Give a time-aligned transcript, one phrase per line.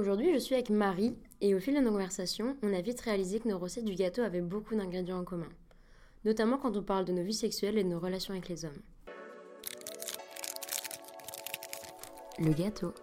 [0.00, 3.38] Aujourd'hui, je suis avec Marie et au fil de nos conversations, on a vite réalisé
[3.38, 5.50] que nos recettes du gâteau avaient beaucoup d'ingrédients en commun,
[6.24, 8.80] notamment quand on parle de nos vies sexuelles et de nos relations avec les hommes.
[12.38, 12.94] Le gâteau.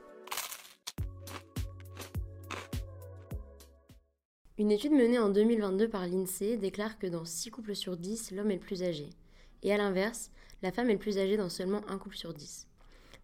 [4.57, 8.49] Une étude menée en 2022 par l'INSEE déclare que dans 6 couples sur 10, l'homme
[8.49, 9.11] est le plus âgé.
[9.61, 10.31] Et à l'inverse,
[10.63, 12.66] la femme est le plus âgée dans seulement un couple sur 10.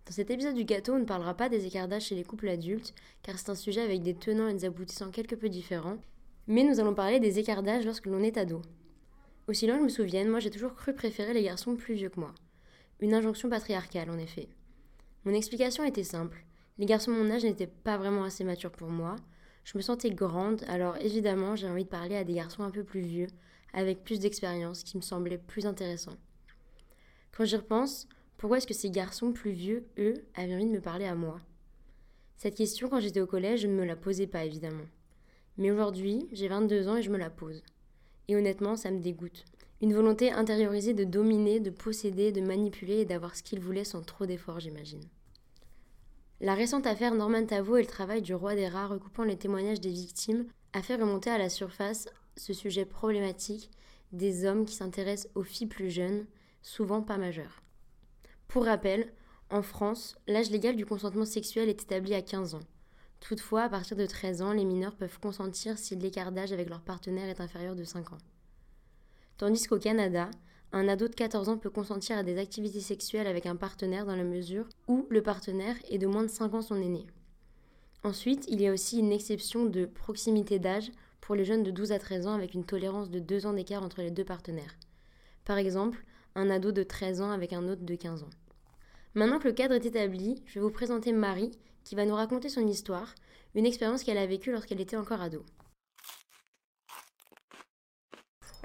[0.05, 2.49] Dans cet épisode du gâteau, on ne parlera pas des écarts d'âge chez les couples
[2.49, 5.97] adultes, car c'est un sujet avec des tenants et des aboutissants quelque peu différents,
[6.47, 8.61] mais nous allons parler des écarts d'âge lorsque l'on est ado.
[9.47, 12.09] Aussi loin que je me souvienne, moi j'ai toujours cru préférer les garçons plus vieux
[12.09, 12.33] que moi.
[12.99, 14.49] Une injonction patriarcale, en effet.
[15.25, 16.45] Mon explication était simple.
[16.77, 19.15] Les garçons de mon âge n'étaient pas vraiment assez matures pour moi,
[19.63, 22.83] je me sentais grande, alors évidemment j'ai envie de parler à des garçons un peu
[22.83, 23.27] plus vieux,
[23.73, 26.17] avec plus d'expérience, qui me semblaient plus intéressants.
[27.31, 30.81] Quand j'y repense, pourquoi est-ce que ces garçons plus vieux, eux, avaient envie de me
[30.81, 31.39] parler à moi?
[32.37, 34.85] Cette question, quand j'étais au collège, je ne me la posais pas, évidemment.
[35.57, 37.63] Mais aujourd'hui, j'ai 22 ans et je me la pose.
[38.27, 39.45] Et honnêtement, ça me dégoûte.
[39.81, 44.01] Une volonté intériorisée de dominer, de posséder, de manipuler et d'avoir ce qu'ils voulaient sans
[44.01, 45.03] trop d'efforts, j'imagine.
[46.41, 49.79] La récente affaire Norman Tavo et le travail du roi des rats recoupant les témoignages
[49.79, 53.69] des victimes a fait remonter à la surface ce sujet problématique
[54.11, 56.25] des hommes qui s'intéressent aux filles plus jeunes,
[56.61, 57.62] souvent pas majeures.
[58.47, 59.11] Pour rappel,
[59.49, 62.63] en France, l'âge légal du consentement sexuel est établi à 15 ans.
[63.19, 66.81] Toutefois, à partir de 13 ans, les mineurs peuvent consentir si l'écart d'âge avec leur
[66.81, 68.17] partenaire est inférieur de 5 ans.
[69.37, 70.29] Tandis qu'au Canada,
[70.71, 74.15] un ado de 14 ans peut consentir à des activités sexuelles avec un partenaire dans
[74.15, 77.05] la mesure où le partenaire est de moins de 5 ans son aîné.
[78.03, 80.91] Ensuite, il y a aussi une exception de proximité d'âge
[81.21, 83.83] pour les jeunes de 12 à 13 ans avec une tolérance de 2 ans d'écart
[83.83, 84.75] entre les deux partenaires.
[85.45, 86.03] Par exemple,
[86.35, 88.29] un ado de 13 ans avec un autre de 15 ans.
[89.15, 91.51] Maintenant que le cadre est établi, je vais vous présenter Marie
[91.83, 93.13] qui va nous raconter son histoire,
[93.55, 95.45] une expérience qu'elle a vécue lorsqu'elle était encore ado.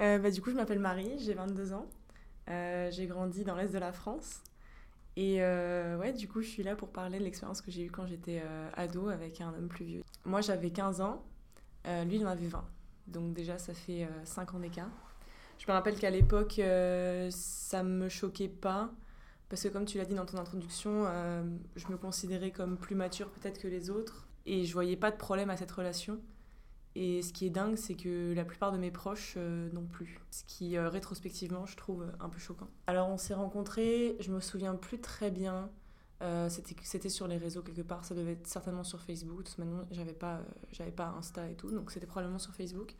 [0.00, 1.86] Euh, bah, du coup, je m'appelle Marie, j'ai 22 ans.
[2.48, 4.42] Euh, j'ai grandi dans l'est de la France.
[5.16, 7.90] Et euh, ouais, du coup, je suis là pour parler de l'expérience que j'ai eue
[7.90, 8.40] quand j'étais
[8.74, 10.02] ado avec un homme plus vieux.
[10.24, 11.24] Moi, j'avais 15 ans,
[11.84, 12.64] lui, il en avait 20.
[13.08, 15.07] Donc déjà, ça fait 5 ans d'écart.
[15.58, 16.60] Je me rappelle qu'à l'époque,
[17.30, 18.90] ça me choquait pas.
[19.48, 21.04] Parce que comme tu l'as dit dans ton introduction,
[21.76, 24.28] je me considérais comme plus mature peut-être que les autres.
[24.46, 26.20] Et je voyais pas de problème à cette relation.
[27.00, 30.20] Et ce qui est dingue, c'est que la plupart de mes proches euh, non plus.
[30.32, 32.68] Ce qui, euh, rétrospectivement, je trouve un peu choquant.
[32.88, 35.70] Alors, on s'est rencontrés, je me souviens plus très bien.
[36.22, 39.46] Euh, c'était sur les réseaux quelque part, ça devait être certainement sur Facebook.
[39.58, 40.40] Maintenant, j'avais pas,
[40.72, 42.96] j'avais pas Insta et tout, donc c'était probablement sur Facebook.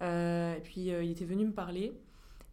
[0.00, 1.92] Et puis, il était venu me parler.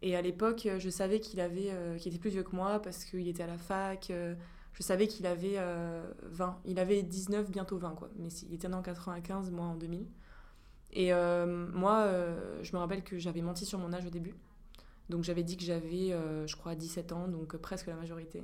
[0.02, 3.26] Et à l'époque, je savais qu'il avait, qu'il était plus vieux que moi parce qu'il
[3.28, 4.10] était à la fac.
[4.10, 5.58] je savais qu'il avait
[6.22, 6.60] 20.
[6.66, 8.08] Il avait 19, bientôt 20, quoi.
[8.16, 10.06] Mais il était en 95, moi en 2000.
[10.94, 14.34] Et euh, moi, euh, je me rappelle que j'avais menti sur mon âge au début.
[15.08, 18.42] Donc j'avais dit que j'avais, euh, je crois, 17 ans, donc presque la majorité.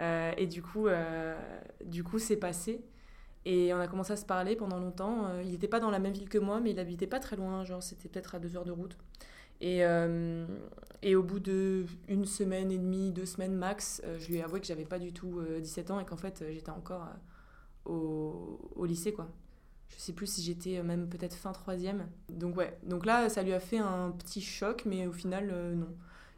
[0.00, 0.88] et du coup,
[1.84, 2.84] du coup, c'est passé.
[3.46, 5.38] Et on a commencé à se parler pendant longtemps.
[5.40, 7.64] il n'était pas dans la même ville que moi, mais il habitait pas très loin,
[7.64, 8.98] genre c'était peut-être à deux heures de route.
[9.60, 9.82] Et,
[11.02, 14.60] et au bout de une semaine et demie, deux semaines max, je lui ai avoué
[14.60, 17.06] que j'avais pas du tout 17 ans et qu'en fait j'étais encore
[17.84, 19.28] au, au, lycée quoi.
[19.88, 22.08] Je sais plus si j'étais euh, même peut-être fin troisième.
[22.28, 25.74] Donc ouais, donc là, ça lui a fait un petit choc, mais au final, euh,
[25.74, 25.94] non.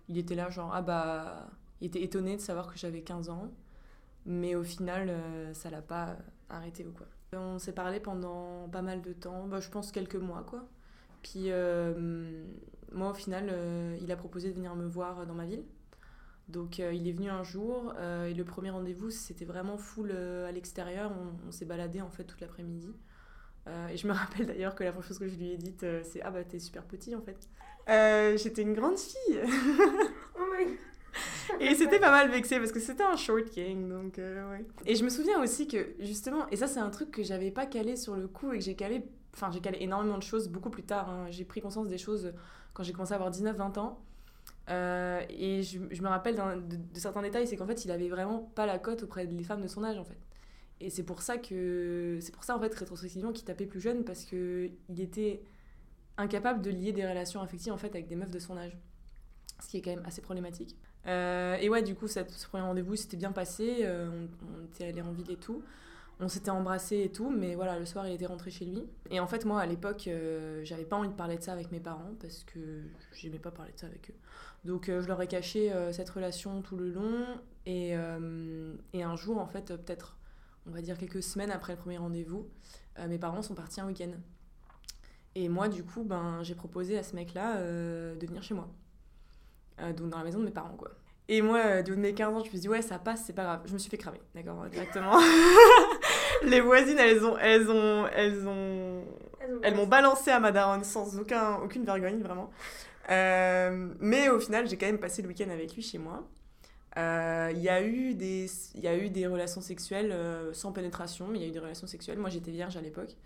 [0.09, 1.49] Il était là genre, ah bah...
[1.81, 3.53] Il était étonné de savoir que j'avais 15 ans,
[4.27, 6.17] mais au final, euh, ça l'a pas
[6.51, 7.07] arrêté ou quoi.
[7.33, 10.65] On s'est parlé pendant pas mal de temps, bah, je pense quelques mois quoi.
[11.23, 11.51] Puis
[12.93, 13.53] moi, au final,
[14.01, 15.65] il a proposé de venir me voir dans ma ville.
[16.49, 21.13] Donc il est venu un jour et le premier rendez-vous c'était vraiment full à l'extérieur.
[21.47, 22.95] On, s'est baladé en fait toute l'après-midi.
[23.69, 25.83] Euh, et je me rappelle d'ailleurs que la première chose que je lui ai dite,
[25.85, 27.49] euh, c'est Ah bah t'es super petit en fait.
[27.89, 29.41] Euh, j'étais une grande fille.
[30.39, 30.77] oh my
[31.61, 34.65] et c'était pas mal vexé parce que c'était un short king, donc ouais.
[34.87, 37.67] Et je me souviens aussi que justement, et ça c'est un truc que j'avais pas
[37.67, 39.03] calé sur le coup et que j'ai calé,
[39.35, 41.09] enfin j'ai calé énormément de choses beaucoup plus tard.
[41.09, 41.27] Hein.
[41.31, 42.33] J'ai pris conscience des choses
[42.75, 44.01] quand j'ai commencé à avoir 19-20 ans.
[44.69, 48.51] et je, je, me rappelle de, de, certains détails, c'est qu'en fait il avait vraiment
[48.55, 50.19] pas la cote auprès des femmes de son âge en fait.
[50.81, 54.05] Et c'est pour ça que c'est pour ça en fait rétrospectivement qu'il tapait plus jeune
[54.05, 55.43] parce que il était
[56.17, 58.77] incapable de lier des relations affectives en fait avec des meufs de son âge,
[59.61, 60.77] ce qui est quand même assez problématique.
[61.07, 65.01] Euh, et ouais, du coup, ce premier rendez-vous s'était bien passé, euh, on, était allé
[65.01, 65.63] en ville et tout,
[66.21, 68.83] on s'était embrassé et tout, mais voilà, le soir il était rentré chez lui.
[69.11, 71.71] Et en fait, moi à l'époque, euh, j'avais pas envie de parler de ça avec
[71.71, 74.15] mes parents parce que j'aimais pas parler de ça avec eux.
[74.65, 77.25] Donc je leur ai caché cette relation tout le long
[77.65, 77.93] et,
[78.93, 80.19] et un jour en fait, peut-être
[80.67, 82.49] on va dire quelques semaines après le premier rendez-vous,
[83.07, 84.11] mes parents sont partis un week-end.
[85.37, 88.69] Et moi, du coup, ben, j'ai proposé à ce mec-là de venir chez moi.
[89.97, 90.91] Donc dans la maison de mes parents, quoi.
[91.31, 93.25] Et moi, du haut de mes 15 ans, je me suis dit, ouais, ça passe,
[93.27, 93.61] c'est pas grave.
[93.67, 95.19] Je me suis fait cramer, d'accord, directement.
[96.43, 99.05] les voisines, elles ont, elles ont, elles ont,
[99.63, 102.51] elles m'ont balancé à ma daronne sans aucun, aucune vergogne, vraiment.
[103.11, 106.27] Euh, mais au final, j'ai quand même passé le week-end avec lui chez moi.
[106.97, 111.29] Euh, il y, a eu des, y a eu des relations sexuelles euh, sans pénétration,
[111.29, 112.19] mais il y a eu des relations sexuelles.
[112.19, 113.17] Moi, j'étais vierge à l'époque.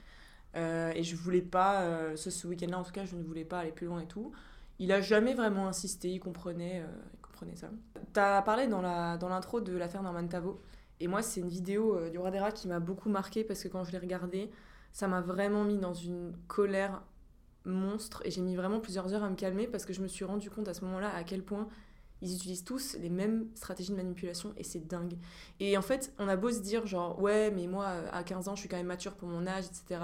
[0.55, 3.73] et je voulais pas, ce, ce week-end-là en tout cas, je ne voulais pas aller
[3.73, 4.33] plus loin et tout.
[4.82, 6.84] Il a jamais vraiment insisté, il comprenait,
[7.14, 7.70] il comprenait ça.
[8.12, 10.61] T'as parlé dans l'intro dans de l'affaire Norman Tavo.
[10.99, 13.93] Et moi, c'est une vidéo du Roi qui m'a beaucoup marqué parce que quand je
[13.93, 14.50] l'ai regardée,
[14.93, 17.00] ça m'a vraiment mis dans une colère
[17.64, 20.25] monstre et j'ai mis vraiment plusieurs heures à me calmer parce que je me suis
[20.25, 21.69] rendu compte à ce moment-là à quel point
[22.20, 25.14] ils utilisent tous les mêmes stratégies de manipulation et c'est dingue.
[25.61, 28.56] Et en fait, on a beau se dire genre ouais, mais moi à 15 ans,
[28.56, 30.00] je suis quand même mature pour mon âge, etc.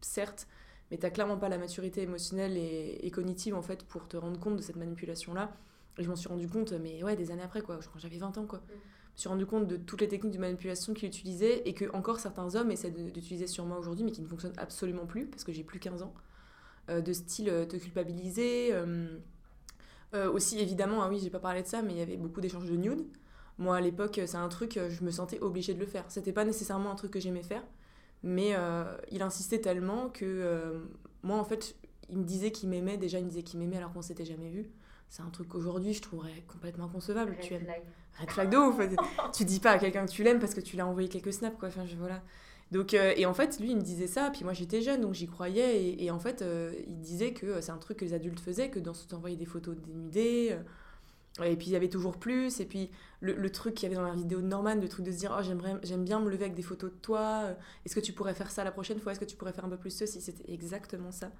[0.00, 0.46] Certes,
[0.92, 4.56] mais t'as clairement pas la maturité émotionnelle et, cognitive en fait pour te rendre compte
[4.56, 5.50] de cette manipulation-là.
[5.98, 8.36] Et je m'en suis rendu compte, mais ouais, des années après quoi, quand j'avais 20
[8.36, 8.58] ans quoi.
[8.58, 8.62] Mm.
[8.68, 11.90] Je me suis rendu compte de toutes les techniques de manipulation qu'il utilisait et que
[11.94, 15.44] encore certains hommes essaient d'utiliser sur moi aujourd'hui, mais qui ne fonctionnent absolument plus parce
[15.44, 16.14] que j'ai plus 15 ans.
[16.90, 18.70] Euh, de style euh, te culpabiliser.
[18.72, 22.42] Euh, aussi, évidemment, ah oui, j'ai pas parlé de ça, mais il y avait beaucoup
[22.42, 23.06] d'échanges de nudes.
[23.56, 26.04] Moi, à l'époque, c'est un truc, je me sentais obligée de le faire.
[26.08, 27.62] C'était pas nécessairement un truc que j'aimais faire,
[28.22, 28.54] mais
[29.10, 30.82] il insistait tellement que
[31.22, 31.74] moi, en fait,
[32.08, 32.96] il me disait qu'il m'aimait.
[32.96, 34.70] Déjà, il me disait qu'il m'aimait alors qu'on s'était jamais vu.
[35.08, 37.36] C'est un truc qu'aujourd'hui, je trouverais complètement inconcevable.
[37.40, 37.66] tu aimes.
[38.18, 38.80] Red flag de ouf.
[39.34, 41.58] tu dis pas à quelqu'un que tu l'aimes parce que tu l'as envoyé quelques snaps,
[41.58, 41.68] quoi.
[41.68, 42.22] Enfin, je, voilà.
[42.72, 45.12] Donc, euh, et en fait, lui, il me disait ça, puis moi j'étais jeune, donc
[45.12, 48.40] j'y croyais, et, en fait, euh, il disait que c'est un truc que les adultes
[48.40, 50.62] faisaient, que dans envoyer des photos dénudées, euh,
[51.42, 52.90] et puis il y avait toujours plus, et puis
[53.20, 55.34] le, truc qu'il y avait dans la vidéo de Norman, le truc de se dire,
[55.38, 57.56] oh j'aime bien me lever avec des photos de toi,
[57.86, 59.70] est-ce que tu pourrais faire ça la prochaine fois, est-ce que tu pourrais faire un
[59.70, 61.30] peu plus ceci, c'était exactement ça.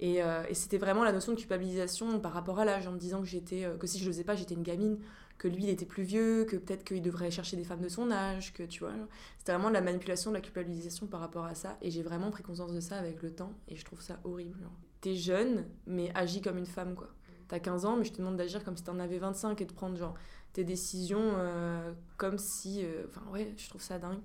[0.00, 3.20] Et, et c'était vraiment la notion de culpabilisation par rapport à l'âge, en me disant
[3.20, 4.98] que, j'étais, que si je le faisais pas, j'étais une gamine,
[5.38, 8.10] que lui il était plus vieux, que peut-être qu'il devrait chercher des femmes de son
[8.10, 8.92] âge, que tu vois.
[9.38, 11.78] C'était vraiment de la manipulation, de la culpabilisation par rapport à ça.
[11.80, 14.68] Et j'ai vraiment pris conscience de ça avec le temps et je trouve ça horrible.
[15.00, 17.08] T'es jeune, mais agis comme une femme quoi.
[17.48, 19.72] T'as 15 ans, mais je te demande d'agir comme si t'en avais 25 et de
[19.72, 20.14] prendre genre
[20.52, 22.84] tes décisions euh, comme si.
[22.84, 24.20] Euh, enfin ouais, je trouve ça dingue.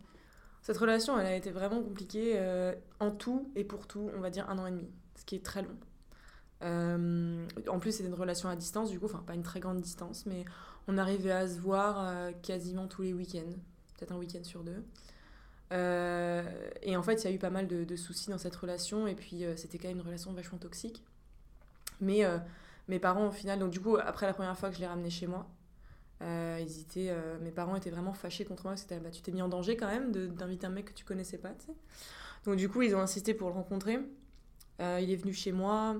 [0.61, 4.29] Cette relation, elle a été vraiment compliquée euh, en tout et pour tout, on va
[4.29, 5.75] dire un an et demi, ce qui est très long.
[6.61, 10.25] en plus, c'était une relation à distance, du coup, enfin pas une très grande distance,
[10.25, 10.45] mais
[10.87, 13.51] on arrivait à se voir quasiment tous les week-ends,
[13.97, 14.83] peut-être un week-end sur deux.
[15.71, 19.15] Et en fait, il y a eu pas mal de, soucis dans cette relation, et
[19.15, 21.03] puis c'était quand même une relation vachement toxique.
[21.99, 22.23] Mais
[22.87, 25.09] mes parents, au final, donc du coup, après la première fois que je l'ai ramené
[25.09, 25.47] chez moi,
[26.21, 29.49] ils étaient, mes parents étaient vraiment fâchés contre moi, c'était bah, tu t'es mis en
[29.49, 31.75] danger quand même d'inviter un mec que tu connaissais pas, tu sais.
[32.45, 33.99] Donc du coup, ils ont insisté pour le rencontrer.
[34.79, 35.97] il est venu chez moi,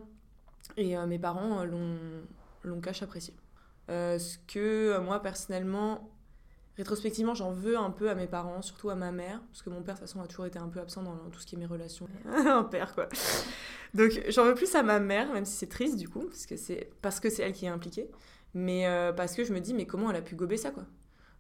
[0.78, 3.34] et mes parents l'ont cache apprécié.
[3.90, 4.60] Euh, ce que
[4.94, 6.10] euh, moi personnellement,
[6.78, 9.82] rétrospectivement, j'en veux un peu à mes parents, surtout à ma mère, parce que mon
[9.82, 11.60] père de toute façon a toujours été un peu absent dans tout ce qui est
[11.60, 12.08] mes relations.
[12.26, 13.08] un père quoi.
[13.94, 16.26] Donc j'en veux plus à ma mère, même si c'est triste du coup,
[17.02, 18.10] parce que c'est elle qui est impliquée,
[18.54, 20.86] mais euh, parce que je me dis mais comment elle a pu gober ça quoi?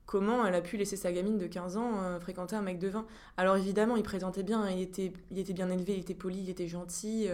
[0.05, 3.07] Comment elle a pu laisser sa gamine de 15 ans fréquenter un mec de 20
[3.37, 6.49] Alors évidemment, il présentait bien, il était, il était bien élevé, il était poli, il
[6.49, 7.29] était gentil.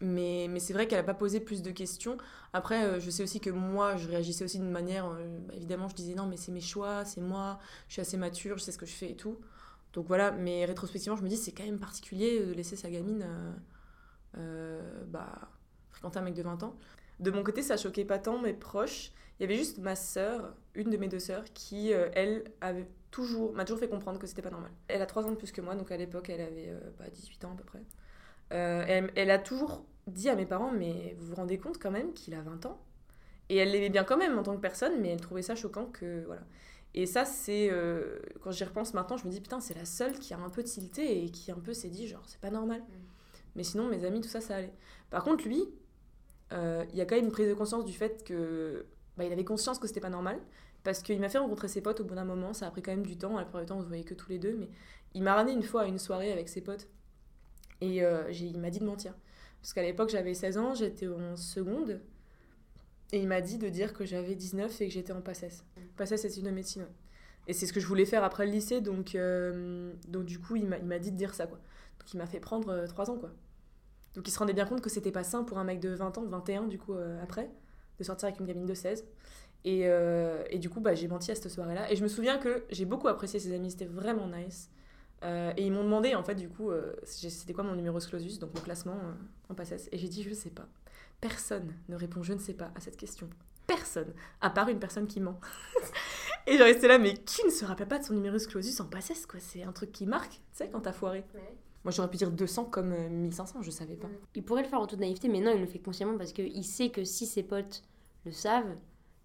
[0.00, 2.18] Mais, c'est vrai qu'elle n'a pas posé plus de questions.
[2.52, 5.06] Après, euh, je sais aussi que moi, je réagissais aussi d'une manière.
[5.06, 8.16] Euh, bah, évidemment, je disais non, mais c'est mes choix, c'est moi, je suis assez
[8.16, 9.38] mature, je sais ce que je fais et tout.
[9.94, 13.26] Donc voilà, mais rétrospectivement, je me dis c'est quand même particulier de laisser sa gamine
[14.36, 15.50] euh, bah,
[15.90, 16.76] fréquenter un mec de 20 ans.
[17.20, 19.12] De mon côté, ça choquait pas tant mes proches.
[19.38, 23.54] Il y avait juste ma sœur, une de mes deux sœurs, qui, elle, avait toujours,
[23.54, 24.70] m'a toujours fait comprendre que c'était pas normal.
[24.88, 26.74] Elle a 3 ans de plus que moi, donc à l'époque, elle avait
[27.12, 27.82] 18 bah, ans à peu près.
[28.52, 32.12] Euh, elle, a toujours dit à mes parents, mais vous vous rendez compte quand même
[32.12, 32.80] qu'il a 20 ans?
[33.48, 35.86] Et elle l'aimait bien quand même en tant que personne, mais elle trouvait ça choquant
[35.86, 36.24] que...
[36.26, 36.42] Voilà.
[36.94, 37.68] Et ça, c'est...
[37.70, 40.48] Euh, quand j'y repense maintenant, je me dis, putain, c'est la seule qui a un
[40.48, 42.80] peu tilté et qui un peu s'est dit, genre, c'est pas normal.
[42.80, 42.92] Mm.
[43.56, 44.72] Mais sinon, mes amis, tout ça, ça allait.
[45.10, 45.64] Par contre, lui,
[46.52, 48.86] euh, il y a quand même une prise de conscience du fait que...
[49.16, 50.38] Bah, il avait conscience que c'était pas normal.
[50.84, 52.52] Parce qu'il m'a fait rencontrer ses potes au bout d'un moment.
[52.52, 53.36] Ça a pris quand même du temps.
[53.36, 54.54] À la plupart du temps, on se voyait que tous les deux.
[54.54, 54.68] Mais
[55.14, 56.88] il m'a ramené une fois à une soirée avec ses potes.
[57.80, 59.14] Et euh, il m'a dit de mentir.
[59.60, 62.00] Parce qu'à l'époque, j'avais 16 ans, j'étais en seconde.
[63.12, 65.64] Et il m'a dit de dire que j'avais 19 et que j'étais en PACES.
[65.96, 66.86] PACES, c'est une médecine.
[67.46, 70.56] Et c'est ce que je voulais faire après le lycée, donc, euh, donc du coup,
[70.56, 71.58] il m'a dit de dire ça, quoi.
[72.00, 73.30] Donc il m'a fait prendre euh, 3 ans, quoi.
[74.14, 76.18] Donc il se rendait bien compte que c'était pas sain pour un mec de 20
[76.18, 77.50] ans, 21 du coup, après,
[77.98, 79.04] de sortir avec une gamine de 16.
[79.66, 81.90] Et, euh, et du coup, bah, j'ai menti à cette soirée-là.
[81.90, 84.70] Et je me souviens que j'ai beaucoup apprécié ces amis, c'était vraiment nice.
[85.24, 88.38] Euh, et ils m'ont demandé, en fait, du coup, euh, c'était quoi mon numéro clausus,
[88.38, 89.12] donc mon classement euh,
[89.50, 89.88] en PACES.
[89.92, 90.68] Et j'ai dit, je sais pas.
[91.20, 93.28] Personne ne répond, je ne sais pas, à cette question.
[93.66, 94.12] Personne.
[94.40, 95.40] À part une personne qui ment.
[96.46, 98.84] et j'ai resté là, mais qui ne se rappelle pas de son numéro clausus en
[98.84, 99.40] PACES, quoi?
[99.40, 101.24] C'est un truc qui marque, tu sais, quand t'as foiré.
[101.84, 104.08] Moi, j'aurais pu dire 200 comme euh, 1500, je savais pas.
[104.34, 106.64] Il pourrait le faire en toute naïveté, mais non, il le fait consciemment parce qu'il
[106.64, 107.82] sait que si ses potes
[108.24, 108.76] le savent,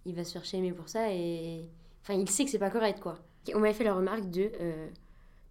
[0.06, 1.70] il va se faire shamer pour ça et.
[2.04, 3.20] Enfin, il sait que c'est pas correct quoi.
[3.54, 4.52] On m'avait fait la remarque de.
[4.60, 4.88] euh,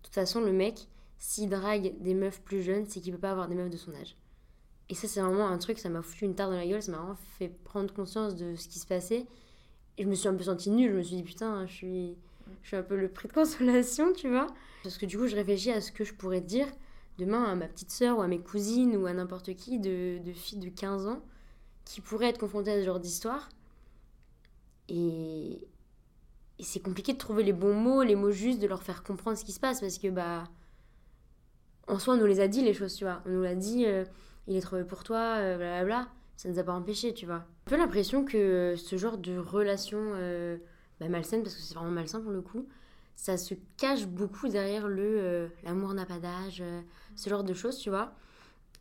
[0.01, 0.89] de toute façon, le mec,
[1.19, 3.95] s'il drague des meufs plus jeunes, c'est qu'il peut pas avoir des meufs de son
[3.95, 4.17] âge.
[4.89, 6.91] Et ça, c'est vraiment un truc, ça m'a foutu une tarte dans la gueule, ça
[6.93, 9.27] m'a vraiment fait prendre conscience de ce qui se passait.
[9.99, 12.17] Et je me suis un peu sentie nulle, je me suis dit putain, je suis,
[12.63, 14.49] je suis un peu le prix de consolation, tu vois.
[14.83, 16.67] Parce que du coup, je réfléchis à ce que je pourrais dire
[17.19, 20.33] demain à ma petite sœur ou à mes cousines ou à n'importe qui de, de
[20.33, 21.23] filles de 15 ans
[21.85, 23.49] qui pourraient être confrontées à ce genre d'histoire.
[24.89, 25.69] Et,
[26.61, 29.39] et c'est compliqué de trouver les bons mots, les mots justes, de leur faire comprendre
[29.39, 30.45] ce qui se passe parce que, bah,
[31.89, 33.23] en soi, on nous les a dit les choses, tu vois.
[33.25, 34.05] On nous l'a dit, euh,
[34.47, 36.09] il est trouvé pour toi, euh, blablabla.
[36.37, 37.47] Ça nous a pas empêché, tu vois.
[37.65, 40.59] Peu l'impression que ce genre de relation euh,
[41.01, 42.69] bah, malsaine, parce que c'est vraiment malsain pour le coup,
[43.17, 46.83] ça se cache beaucoup derrière le euh, l'amour n'a pas d'âge, euh,
[47.17, 48.13] ce genre de choses, tu vois.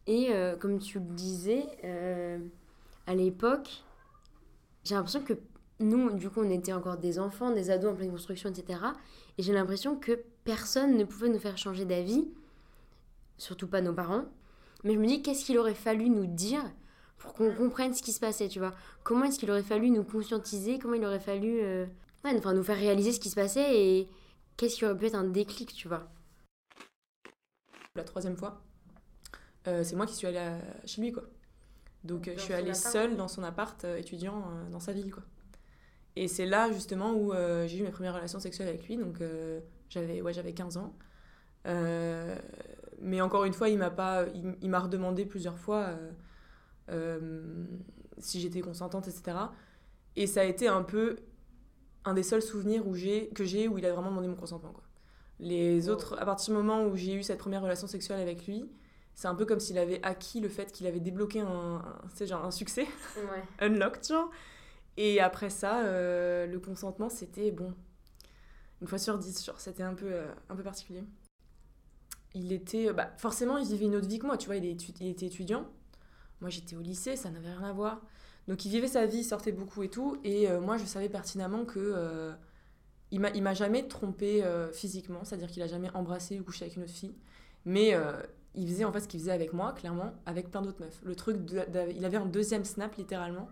[0.05, 2.39] Et euh, comme tu le disais, euh,
[3.07, 3.83] à l'époque,
[4.83, 5.33] j'ai l'impression que
[5.79, 8.79] nous, du coup, on était encore des enfants, des ados en pleine construction, etc.
[9.38, 12.27] Et j'ai l'impression que personne ne pouvait nous faire changer d'avis,
[13.38, 14.25] surtout pas nos parents.
[14.83, 16.63] Mais je me dis, qu'est-ce qu'il aurait fallu nous dire
[17.17, 18.74] pour qu'on comprenne ce qui se passait, tu vois?
[19.03, 20.79] Comment est-ce qu'il aurait fallu nous conscientiser?
[20.79, 21.86] Comment il aurait fallu euh,
[22.24, 24.09] ouais, enfin, nous faire réaliser ce qui se passait et
[24.57, 26.09] qu'est-ce qui aurait pu être un déclic, tu vois?
[27.95, 28.62] La troisième fois,
[29.67, 31.24] euh, c'est moi qui suis allée à- chez lui, quoi.
[32.05, 34.93] Donc euh, Dans je suis allée seule dans son appart euh, étudiant euh, dans sa
[34.93, 35.24] ville, quoi.
[36.15, 39.21] Et c'est là justement où euh, j'ai eu mes premières relations sexuelles avec lui, donc
[39.21, 40.93] euh, j'avais ouais, j'avais 15 ans.
[41.67, 42.35] Euh,
[43.01, 45.91] mais encore une fois, il m'a pas, il, il m'a redemandé plusieurs fois
[48.17, 49.37] si j'étais consentante, etc.
[50.15, 51.17] Et ça a été un peu
[52.03, 54.71] un des seuls souvenirs où j'ai, que j'ai où il a vraiment demandé mon consentement.
[54.71, 54.83] Quoi.
[55.39, 55.93] Les Wow.
[55.93, 58.69] autres, à partir du moment où j'ai eu cette première relation sexuelle avec lui,
[59.13, 62.43] c'est un peu comme s'il avait acquis le fait qu'il avait débloqué un, un, genre
[62.43, 63.43] un succès, Ouais.
[63.59, 64.29] unlocked, genre.
[64.99, 67.73] Et après ça, euh, le consentement, c'était bon.
[68.81, 71.03] Une fois sur dix, genre, c'était un peu, euh, un peu particulier.
[72.35, 72.91] Il était.
[72.93, 75.65] Bah, forcément, il vivait une autre vie que moi, tu vois, il, il était étudiant.
[76.41, 78.01] Moi, j'étais au lycée, ça n'avait rien à voir.
[78.47, 80.17] Donc, il vivait sa vie, il sortait beaucoup et tout.
[80.25, 81.79] Et euh, moi, je savais pertinemment que.
[81.79, 82.33] euh,
[83.11, 86.65] il m'a il m'a jamais trompé euh, physiquement, c'est-à-dire qu'il a jamais embrassé ou couché
[86.65, 87.15] avec une autre fille.
[87.65, 88.21] Mais euh,
[88.55, 90.99] il faisait en fait ce qu'il faisait avec moi, clairement, avec plein d'autres meufs.
[91.03, 91.37] Le truc,
[91.95, 93.49] il avait un deuxième snap littéralement,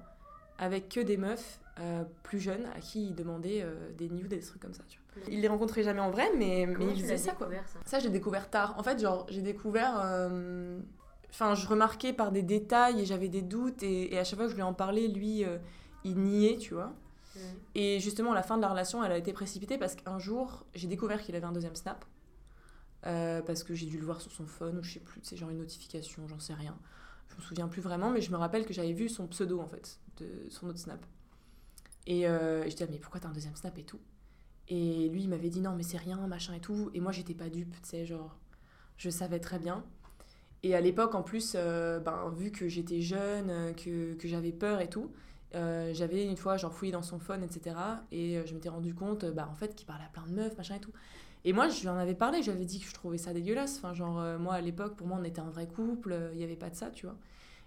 [0.58, 4.40] avec que des meufs euh, plus jeunes à qui il demandait euh, des nudes, des
[4.40, 4.84] trucs comme ça.
[4.90, 5.24] Tu vois.
[5.32, 7.50] Il les rencontrait jamais en vrai, mais, mais il faisait ça quoi.
[7.68, 8.76] ça Ça, j'ai découvert tard.
[8.78, 10.00] En fait, genre, j'ai découvert.
[10.04, 10.80] euh,
[11.30, 14.46] Enfin, je remarquais par des détails et j'avais des doutes, et, et à chaque fois
[14.46, 15.44] que je lui en parlais, lui,
[16.06, 16.94] il niait, tu vois.
[17.76, 20.88] Et justement, la fin de la relation, elle a été précipitée parce qu'un jour, j'ai
[20.88, 22.06] découvert qu'il avait un deuxième snap.
[23.02, 25.50] Parce que j'ai dû le voir sur son phone, ou je sais plus, c'est genre
[25.50, 26.76] une notification, j'en sais rien.
[27.30, 29.68] Je me souviens plus vraiment, mais je me rappelle que j'avais vu son pseudo en
[29.68, 31.06] fait, de son autre snap.
[32.06, 34.00] Et euh, je disais, ah, mais pourquoi t'as un deuxième snap et tout?
[34.70, 36.90] Et lui, il m'avait dit, non, mais c'est rien, machin et tout.
[36.94, 38.38] Et moi, j'étais pas dupe, tu sais, genre,
[38.98, 39.84] je savais très bien.
[40.64, 44.82] Et à l'époque, en plus, euh, ben, vu que j'étais jeune, que, que j'avais peur
[44.82, 45.12] et tout,
[45.56, 47.76] euh, j'avais une fois genre fouillé dans son phone, etc.
[48.12, 50.58] Et euh, je m'étais rendu compte, bah, en fait, qu'il parlait à plein de meufs,
[50.58, 50.92] machin et tout.
[51.46, 53.34] Et moi, je lui en avais parlé, je lui avais dit que je trouvais ça
[53.34, 53.78] dégueulasse.
[53.78, 56.38] Enfin, genre, euh, moi, à l'époque, pour moi, on était un vrai couple, euh, il
[56.38, 57.16] n'y avait pas de ça, tu vois.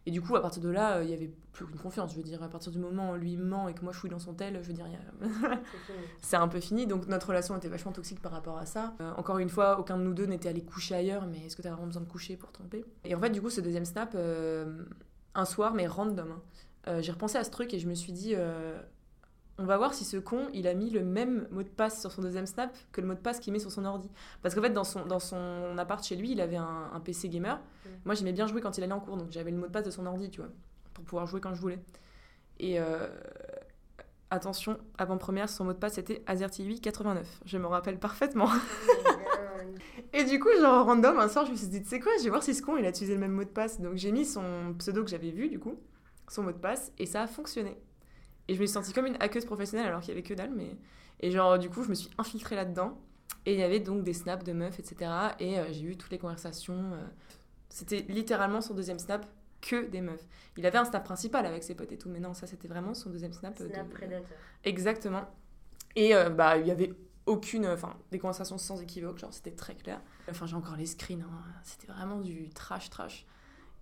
[0.07, 2.13] Et du coup, à partir de là, euh, il y avait plus aucune confiance.
[2.13, 3.99] Je veux dire, à partir du moment où lui me ment et que moi, je
[3.99, 4.87] fouille dans son tel, je veux dire,
[6.23, 6.87] c'est un peu fini.
[6.87, 8.95] Donc notre relation était vachement toxique par rapport à ça.
[9.01, 11.63] Euh, encore une fois, aucun de nous deux n'était allé coucher ailleurs, mais est-ce que
[11.63, 12.85] t'as vraiment besoin de coucher pour tromper?
[13.05, 14.85] Et en fait, du coup, ce deuxième snap, euh,
[15.35, 16.43] un soir, mais random, hein,
[16.89, 18.81] euh, j'ai repensé à ce truc et je me suis dit, euh,
[19.61, 22.11] on va voir si ce con, il a mis le même mot de passe sur
[22.11, 24.11] son deuxième snap que le mot de passe qu'il met sur son ordi.
[24.43, 27.29] Parce qu'en fait, dans son, dans son appart chez lui, il avait un, un PC
[27.29, 27.61] gamer.
[28.07, 29.85] Moi, j'aimais bien jouer quand il allait en cours, donc j'avais le mot de passe
[29.85, 30.51] de son ordi, tu vois,
[30.95, 31.79] pour pouvoir jouer quand je voulais.
[32.59, 33.07] Et euh,
[34.31, 37.25] attention, avant-première, son mot de passe était AZERTY89.
[37.45, 38.49] Je me rappelle parfaitement.
[40.15, 42.25] Et du coup, genre random, un soir, je me suis dit, tu sais quoi, je
[42.25, 43.79] vais voir si ce con, il a utilisé le même mot de passe.
[43.81, 45.79] Donc j'ai mis son pseudo que j'avais vu, du coup,
[46.29, 47.77] son mot de passe, et ça a fonctionné.
[48.51, 50.51] Et je me suis sentie comme une hackeuse professionnelle alors qu'il y avait que dalle,
[50.57, 50.77] mais...
[51.21, 52.99] Et genre, du coup, je me suis infiltrée là-dedans.
[53.47, 55.11] Et il y avait donc des snaps de meufs, etc.
[55.39, 56.93] Et euh, j'ai eu toutes les conversations.
[56.95, 57.07] euh,
[57.69, 59.25] C'était littéralement son deuxième snap
[59.61, 60.27] que des meufs.
[60.57, 62.93] Il avait un snap principal avec ses potes et tout, mais non, ça c'était vraiment
[62.95, 63.57] son deuxième snap.
[63.57, 63.93] Snap de...
[63.93, 64.37] prédateur.
[64.65, 65.29] Exactement.
[65.95, 66.93] Et euh, bah, il y avait
[67.27, 67.67] aucune.
[67.67, 70.01] Enfin, des conversations sans équivoque, genre c'était très clair.
[70.29, 71.45] Enfin, j'ai encore les screens, hein.
[71.63, 73.27] c'était vraiment du trash, trash.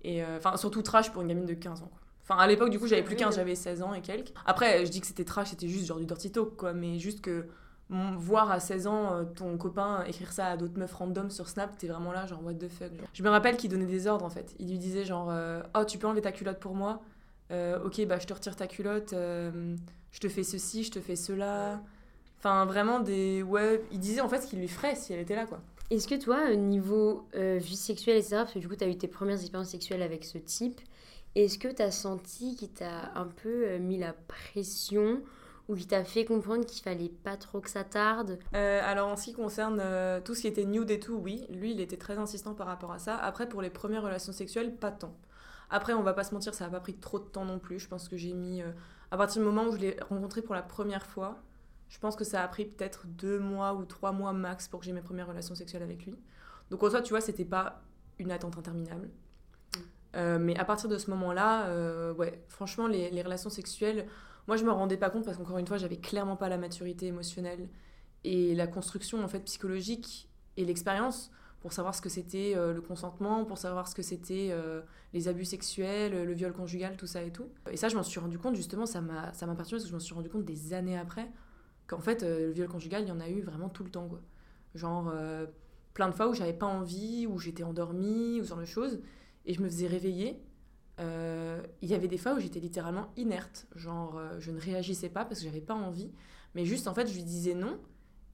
[0.02, 2.00] Et euh, enfin, surtout trash pour une gamine de 15 ans, quoi.
[2.28, 4.32] Enfin, à l'époque, du coup, j'avais plus 15, j'avais 16 ans et quelques.
[4.44, 6.74] Après, je dis que c'était trash, c'était juste genre du dirty talk, quoi.
[6.74, 7.46] Mais juste que
[7.90, 11.76] voir à 16 ans euh, ton copain écrire ça à d'autres meufs random sur Snap,
[11.78, 12.90] t'es vraiment là, genre what the fuck.
[13.14, 14.54] Je me rappelle qu'il donnait des ordres en fait.
[14.58, 17.00] Il lui disait genre euh, Oh, tu peux enlever ta culotte pour moi?
[17.50, 21.16] Euh, Ok, bah je te retire ta culotte, je te fais ceci, je te fais
[21.16, 21.80] cela.
[22.38, 23.42] Enfin, vraiment des.
[23.42, 25.60] Ouais, il disait en fait ce qu'il lui ferait si elle était là quoi.
[25.90, 29.40] Est-ce que toi, niveau vie sexuelle, etc., parce que du coup, t'as eu tes premières
[29.40, 30.78] expériences sexuelles avec ce type,
[31.34, 35.22] est-ce que t'as senti qu'il t'a un peu mis la pression
[35.68, 38.38] ou qui t'a fait comprendre qu'il fallait pas trop que ça tarde?
[38.54, 41.46] Euh, Alors en ce qui concerne euh, tout ce qui était nude et tout, oui,
[41.50, 43.16] lui il était très insistant par rapport à ça.
[43.16, 45.14] Après pour les premières relations sexuelles, pas tant.
[45.70, 47.78] Après on va pas se mentir, ça n'a pas pris trop de temps non plus.
[47.78, 48.72] Je pense que j'ai mis euh,
[49.10, 51.38] à partir du moment où je l'ai rencontré pour la première fois,
[51.88, 54.86] je pense que ça a pris peut-être deux mois ou trois mois max pour que
[54.86, 56.14] j'ai mes premières relations sexuelles avec lui.
[56.70, 57.82] Donc en soi, tu vois, c'était pas
[58.18, 59.10] une attente interminable.
[60.14, 60.38] Mm.
[60.38, 64.06] mais à partir de ce moment-là, ouais, franchement, les, relations sexuelles,
[64.46, 67.06] moi, je me rendais pas compte parce qu'encore une fois, j'avais clairement pas la maturité
[67.06, 67.68] émotionnelle
[68.24, 72.80] et la construction en fait psychologique et l'expérience pour savoir ce que c'était euh, le
[72.80, 74.80] consentement, pour savoir ce que c'était euh,
[75.12, 77.48] les abus sexuels, le viol conjugal, tout ça et tout.
[77.70, 79.92] Et ça, je m'en suis rendu compte justement, ça m'a ça m'a parce que je
[79.92, 81.28] m'en suis rendu compte des années après
[81.86, 84.08] qu'en fait euh, le viol conjugal, il y en a eu vraiment tout le temps
[84.08, 84.20] quoi.
[84.74, 85.12] Genre
[85.94, 89.00] plein de fois où j'avais pas envie, où j'étais endormie ou ce genre de choses
[89.46, 90.42] et je me faisais réveiller.
[91.00, 95.08] Euh, il y avait des fois où j'étais littéralement inerte, genre euh, je ne réagissais
[95.08, 96.10] pas parce que j'avais pas envie,
[96.54, 97.78] mais juste en fait je lui disais non.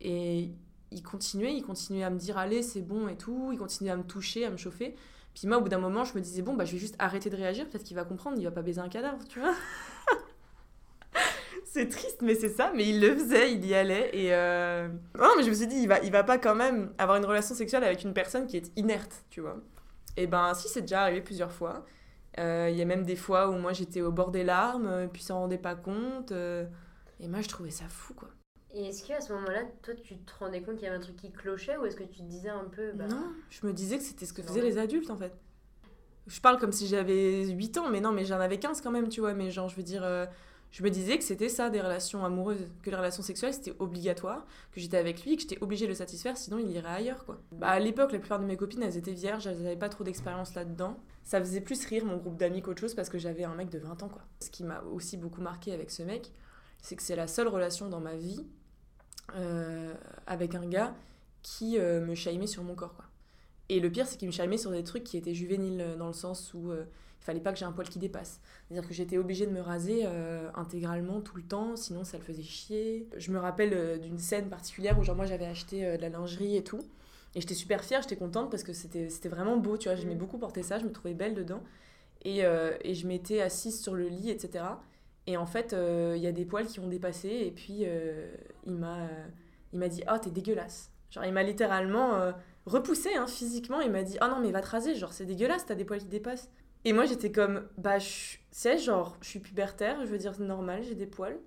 [0.01, 0.51] Et
[0.91, 3.97] il continuait, il continuait à me dire allez c'est bon et tout, il continuait à
[3.97, 4.95] me toucher, à me chauffer.
[5.35, 7.29] Puis moi au bout d'un moment je me disais bon bah je vais juste arrêter
[7.29, 9.55] de réagir, peut-être qu'il va comprendre, il va pas baiser un cadavre, tu vois.
[11.67, 14.09] c'est triste mais c'est ça, mais il le faisait, il y allait.
[14.15, 14.89] Et euh...
[15.19, 17.27] non mais je me suis dit il va, il va pas quand même avoir une
[17.27, 19.61] relation sexuelle avec une personne qui est inerte, tu vois.
[20.17, 21.85] Et ben si c'est déjà arrivé plusieurs fois.
[22.39, 25.07] Euh, il y a même des fois où moi j'étais au bord des larmes, euh,
[25.07, 26.33] puis ça rendait pas compte.
[26.33, 26.65] Euh,
[27.21, 28.29] et moi je trouvais ça fou quoi.
[28.73, 31.17] Et est-ce qu'à ce, moment-là, toi tu te rendais compte qu'il y avait un truc
[31.17, 32.93] qui clochait ou est-ce que tu te disais un peu.
[32.93, 35.33] Bah, non, je me disais que c'était ce que faisaient les adultes en fait.
[36.27, 39.09] Je parle comme si j'avais 8 ans, mais non, mais j'en avais 15 quand même,
[39.09, 39.35] tu vois.
[39.35, 40.03] Mais genre, je veux dire,
[40.75, 44.45] je me disais que c'était ça des relations amoureuses, que les relations sexuelles c'était obligatoire,
[44.73, 47.41] que j'étais avec lui, que j'étais obligée de le satisfaire, sinon il irait ailleurs quoi.
[47.53, 50.03] Bah, à l'époque, la plupart de mes copines elles étaient vierges, elles n'avaient pas trop
[50.03, 50.99] d'expérience là-dedans.
[51.23, 53.79] Ça faisait plus rire mon groupe d'amis qu'autre chose parce que j'avais un mec de
[53.79, 54.23] 20 ans quoi.
[54.41, 56.33] Ce qui m'a aussi beaucoup marqué avec ce mec,
[56.83, 58.45] c'est que c'est la seule relation dans ma vie
[59.37, 59.95] euh,
[60.27, 60.93] avec un gars
[61.43, 63.05] qui euh, me chaimait sur mon corps quoi.
[63.69, 66.09] Et le pire, c'est qu'il me chaimait sur des trucs qui étaient juvéniles euh, dans
[66.09, 66.73] le sens où
[67.25, 68.39] il fallait pas que j'ai un poil qui dépasse.
[68.69, 72.23] C'est-à-dire que j'étais obligée de me raser euh, intégralement tout le temps, sinon ça le
[72.23, 73.09] faisait chier.
[73.17, 76.11] Je me rappelle euh, d'une scène particulière où genre moi j'avais acheté euh, de la
[76.11, 76.81] lingerie et tout.
[77.35, 79.97] Et j'étais super fière, j'étais contente parce que c'était vraiment beau, tu vois.
[79.97, 80.19] J'aimais mm.
[80.19, 81.63] beaucoup porter ça, je me trouvais belle dedans.
[82.27, 84.65] Et, et je m'étais assise sur le lit, etc.
[85.27, 87.85] Et en fait, il y a des poils qui ont dépassé et puis
[88.65, 89.09] il m'a
[89.75, 92.33] il m'a dit «Oh, t'es dégueulasse!» Genre, il m'a littéralement
[92.65, 93.83] repoussé hein, physiquement.
[93.83, 96.01] Il m'a dit «Oh non, mais va te raser, genre, c'est dégueulasse, t'as des poils
[96.01, 96.49] qui dépassent.»
[96.85, 97.97] Et moi, j'étais comme, bah,
[98.51, 101.39] c'est genre, je suis pubertaire, je veux dire, normal, j'ai des poils.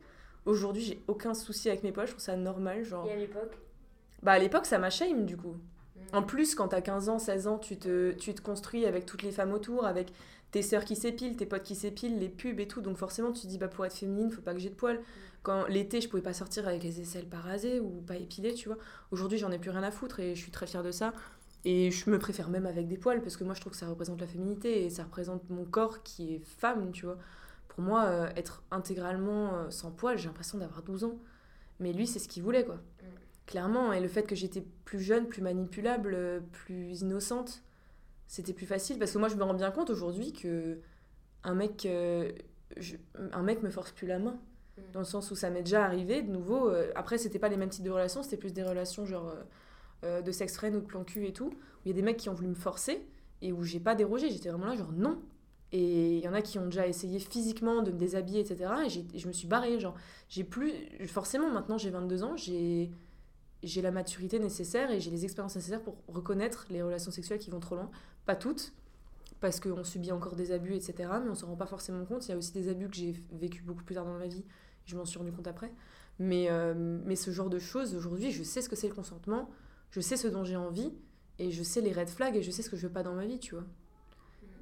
[0.45, 2.83] Aujourd'hui, j'ai aucun souci avec mes poils, je trouve ça normal.
[2.83, 3.05] Genre...
[3.07, 3.57] Et à l'époque?
[4.23, 5.53] Bah, à l'époque, ça m'a shame, du coup.
[5.53, 6.15] Mm.
[6.15, 9.21] En plus, quand t'as 15 ans, 16 ans, tu te, tu te construis avec toutes
[9.21, 10.11] les femmes autour, avec
[10.51, 12.81] tes sœurs qui s'épilent, tes potes qui s'épilent, les pubs et tout.
[12.81, 14.97] Donc forcément, tu te dis, bah, pour être féminine, faut pas que j'ai de poils.
[14.97, 15.03] Mm.
[15.43, 18.69] Quand l'été, je pouvais pas sortir avec les aisselles pas rasées ou pas épilées, tu
[18.69, 18.77] vois.
[19.11, 21.13] Aujourd'hui, j'en ai plus rien à foutre et je suis très fière de ça.
[21.65, 23.87] Et je me préfère même avec des poils parce que moi je trouve que ça
[23.87, 27.17] représente la féminité et ça représente mon corps qui est femme, tu vois.
[27.77, 31.19] Pour moi, euh, être intégralement euh, sans poils, j'ai l'impression d'avoir 12 ans.
[31.79, 32.75] Mais lui, c'est ce qu'il voulait, quoi.
[32.75, 33.05] Mm.
[33.45, 37.61] Clairement, et le fait que j'étais plus jeune, plus manipulable, euh, plus innocente,
[38.27, 40.79] c'était plus facile parce que moi je me rends bien compte aujourd'hui que
[41.43, 44.39] un mec, un mec me force plus la main.
[44.77, 44.81] Mm.
[44.93, 46.71] Dans le sens où ça m'est déjà arrivé, de nouveau.
[46.95, 49.31] après, c'était pas les mêmes types de relations, c'était plus des relations genre
[50.03, 52.01] euh, de sexe friend ou de plan cul et tout, où il y a des
[52.01, 53.05] mecs qui ont voulu me forcer
[53.41, 55.21] et où j'ai pas dérogé, j'étais vraiment là genre non.
[55.71, 58.71] Et il y en a qui ont déjà essayé physiquement de me déshabiller, etc.
[58.85, 59.95] Et, je me suis barrée, genre
[60.29, 60.71] j'ai plus...
[61.07, 62.91] Forcément maintenant j'ai 22 ans, j'ai
[63.81, 67.59] la maturité nécessaire et j'ai les expériences nécessaires pour reconnaître les relations sexuelles qui vont
[67.59, 67.91] trop loin.
[68.25, 68.73] Pas toutes,
[69.39, 71.09] parce qu'on subit encore des abus, etc.
[71.23, 72.27] Mais on s'en rend pas forcément compte.
[72.27, 74.45] Il y a aussi des abus que j'ai vécu beaucoup plus tard dans ma vie.
[74.85, 75.71] Je m'en suis rendu compte après.
[76.19, 76.73] Mais, euh,
[77.05, 79.49] mais ce genre de choses, aujourd'hui, je sais ce que c'est le consentement
[79.91, 80.93] je sais ce dont j'ai envie
[81.39, 83.13] et je sais les red flags et je sais ce que je veux pas dans
[83.13, 83.65] ma vie, tu vois.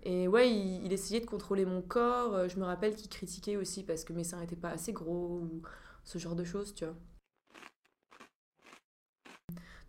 [0.03, 2.35] Et ouais, il, essayait de contrôler mon corps.
[2.35, 5.39] Euh, Je me rappelle qu'il critiquait aussi parce que mes seins étaient pas assez gros
[5.39, 5.61] ou
[6.03, 6.95] ce genre de choses, tu vois.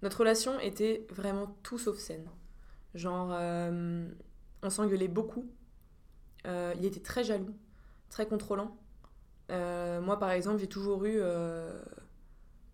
[0.02, 2.28] Notre relation était vraiment tout sauf saine.
[2.94, 4.08] Genre, euh,
[4.62, 5.50] on s'engueulait beaucoup.
[6.46, 7.54] Euh, il était très jaloux,
[8.08, 8.76] très contrôlant.
[9.50, 11.20] Moi, par exemple, j'ai toujours eu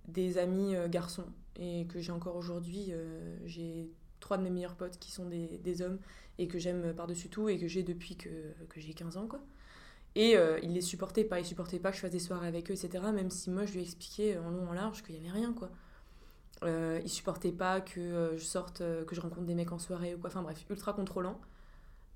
[0.06, 2.88] des amis garçons et que j'ai encore aujourd'hui.
[2.90, 5.98] Euh, j'ai trois de mes meilleurs potes qui sont des, des hommes
[6.38, 8.28] et que j'aime par-dessus tout et que j'ai depuis que,
[8.68, 9.40] que j'ai 15 ans, quoi.
[10.14, 12.70] Et euh, il les supportait pas, il supportait pas que je fasse des soirées avec
[12.70, 13.04] eux, etc.
[13.12, 15.70] Même si moi, je lui expliquais en long, en large qu'il y avait rien, quoi.
[16.64, 19.78] Euh, il supportait pas que euh, je sorte, euh, que je rencontre des mecs en
[19.78, 20.30] soirée ou quoi.
[20.30, 21.40] Enfin bref, ultra contrôlant.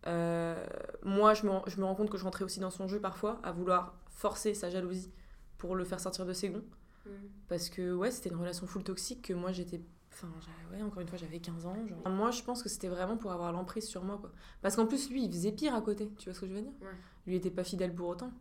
[0.06, 3.40] Moi, je me, je me rends compte que je rentrais aussi dans son jeu parfois,
[3.42, 5.10] à vouloir forcer sa jalousie
[5.58, 6.64] pour le faire sortir de ses gonds.
[7.06, 7.28] Mm.
[7.48, 9.80] Parce que ouais, c'était une relation full toxique que moi j'étais.
[10.12, 10.28] Enfin,
[10.72, 11.76] ouais, encore une fois, j'avais 15 ans.
[11.86, 12.08] genre.
[12.08, 14.32] Moi, je pense que c'était vraiment pour avoir l'emprise sur moi, quoi.
[14.62, 16.10] Parce qu'en plus, lui, il faisait pire à côté.
[16.18, 16.72] Tu vois ce que je veux dire?
[16.80, 16.88] Ouais.
[17.26, 18.32] Lui était pas fidèle pour autant.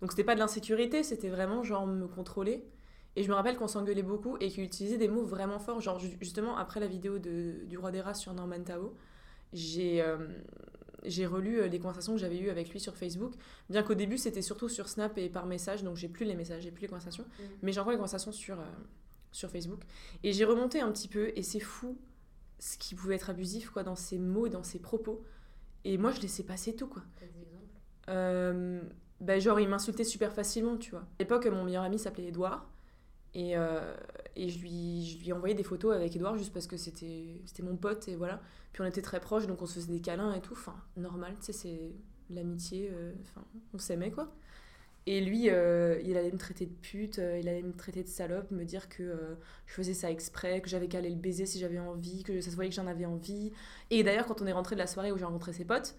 [0.00, 2.64] Donc, c'était pas de l'insécurité, c'était vraiment genre me contrôler.
[3.16, 5.80] Et je me rappelle qu'on s'engueulait beaucoup et qu'il utilisait des mots vraiment forts.
[5.80, 8.94] Genre, ju- justement, après la vidéo de, du Roi des Rats sur Norman Tao,
[9.52, 10.02] j'ai.
[10.02, 10.18] euh,
[11.04, 13.32] j'ai relu euh, les conversations que j'avais eues avec lui sur Facebook,
[13.70, 16.62] bien qu'au début c'était surtout sur Snap et par message, donc j'ai plus les messages,
[16.62, 17.42] j'ai plus les conversations, Mm.
[17.62, 18.64] mais j'ai encore les conversations sur, euh,
[19.32, 19.82] sur Facebook.
[20.22, 21.98] Et j'ai remonté un petit peu, et c'est fou
[22.58, 25.22] ce qui pouvait être abusif quoi, dans ses mots, dans ses propos.
[25.84, 27.02] Et moi je laissais passer tout quoi.
[28.08, 28.80] Euh,
[29.20, 31.00] bah, genre, il m'insultait super facilement, tu vois.
[31.00, 32.68] À l'époque, mon meilleur ami s'appelait Edouard.
[33.34, 33.94] Et, euh,
[34.36, 37.76] et je, lui, je lui envoyais des photos avec Edouard juste parce que c'était mon
[37.76, 38.40] pote et voilà.
[38.72, 40.52] Puis on était très proches, donc on se faisait des câlins et tout.
[40.54, 41.92] Enfin, normal, tu sais, c'est
[42.30, 42.90] l'amitié.
[42.92, 44.32] euh, Enfin, on s'aimait quoi.
[45.06, 48.50] Et lui, euh, il allait me traiter de pute, il allait me traiter de salope,
[48.50, 51.78] me dire que je faisais ça exprès, que j'avais qu'à aller le baiser si j'avais
[51.78, 53.52] envie, que ça se voyait que j'en avais envie.
[53.90, 55.94] Et d'ailleurs, quand on est rentré de la soirée où j'ai rencontré ses potes,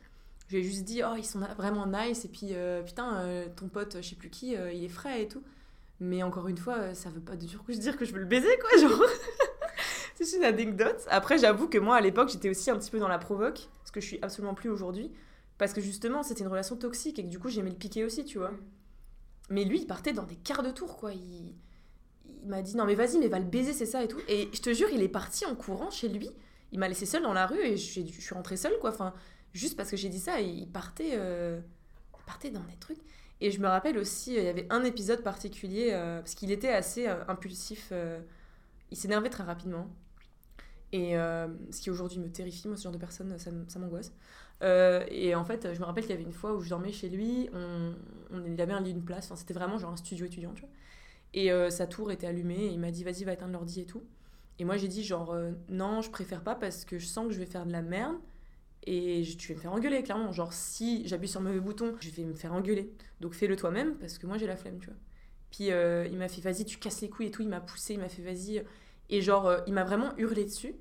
[0.48, 3.98] je lui ai juste dit, oh, ils sont vraiment nice, et puis putain, ton pote,
[4.02, 5.44] je sais plus qui, il est frais et tout.
[6.00, 8.26] Mais encore une fois, euh, ça veut pas du coup dire que je veux le
[8.26, 9.04] baiser, quoi, genre.
[10.16, 11.06] c'est une anecdote.
[11.10, 13.92] Après, j'avoue que moi, à l'époque, j'étais aussi un petit peu dans la provoque, ce
[13.92, 15.12] que je suis absolument plus aujourd'hui.
[15.58, 18.26] Parce que justement, c'était une relation toxique et que du coup, j'aimais le piquer aussi,
[18.26, 18.52] tu vois.
[19.50, 21.14] Mais lui, il partait dans des quarts de tour, quoi.
[21.14, 21.54] Il,
[22.44, 24.20] il m'a dit, non, mais vas-y, mais va le baiser, c'est ça et tout.
[24.28, 26.30] Et je te jure, il est parti en courant chez lui.
[26.72, 28.90] Il m'a laissé seule dans la rue et je suis rentrée seule, quoi.
[28.90, 29.14] Enfin,
[29.54, 31.60] juste parce que j'ai dit ça, il partait, euh,
[32.20, 33.00] il partait dans des trucs.
[33.42, 36.52] Et je me rappelle aussi, euh, il y avait un épisode particulier, euh, parce qu'il
[36.52, 37.92] était assez euh, impulsif.
[38.92, 39.90] il s'énervait très rapidement.
[40.92, 44.14] Et ce qui aujourd'hui me terrifie, moi, ce genre de personne, ça, m'angoisse.
[44.62, 47.10] Et en fait, je me rappelle qu'il y avait une fois où je dormais chez
[47.10, 47.94] lui, on,
[48.32, 50.70] on- il avait un lit, une place, c'était vraiment genre un studio étudiant, tu vois.
[51.34, 54.04] Et sa tour était allumée, et il m'a dit, vas-y, va éteindre l'ordi et tout.
[54.60, 55.36] Et moi, j'ai dit, genre,
[55.70, 58.16] non, je préfère pas parce que je sens que je vais faire de la merde.
[58.88, 60.32] Et je- tu vas me faire engueuler, clairement.
[60.32, 62.92] Genre, si j'appuie sur le mauvais bouton, je vais me faire engueuler.
[63.22, 64.96] Donc fais-le toi-même, parce que moi, j'ai la flemme, tu vois.
[65.52, 67.42] Puis euh, il m'a fait, vas-y, tu casses les couilles et tout.
[67.42, 68.64] Il m'a poussé, il m'a fait, vas-y.
[69.10, 70.76] Et genre, euh, il m'a vraiment hurlé dessus.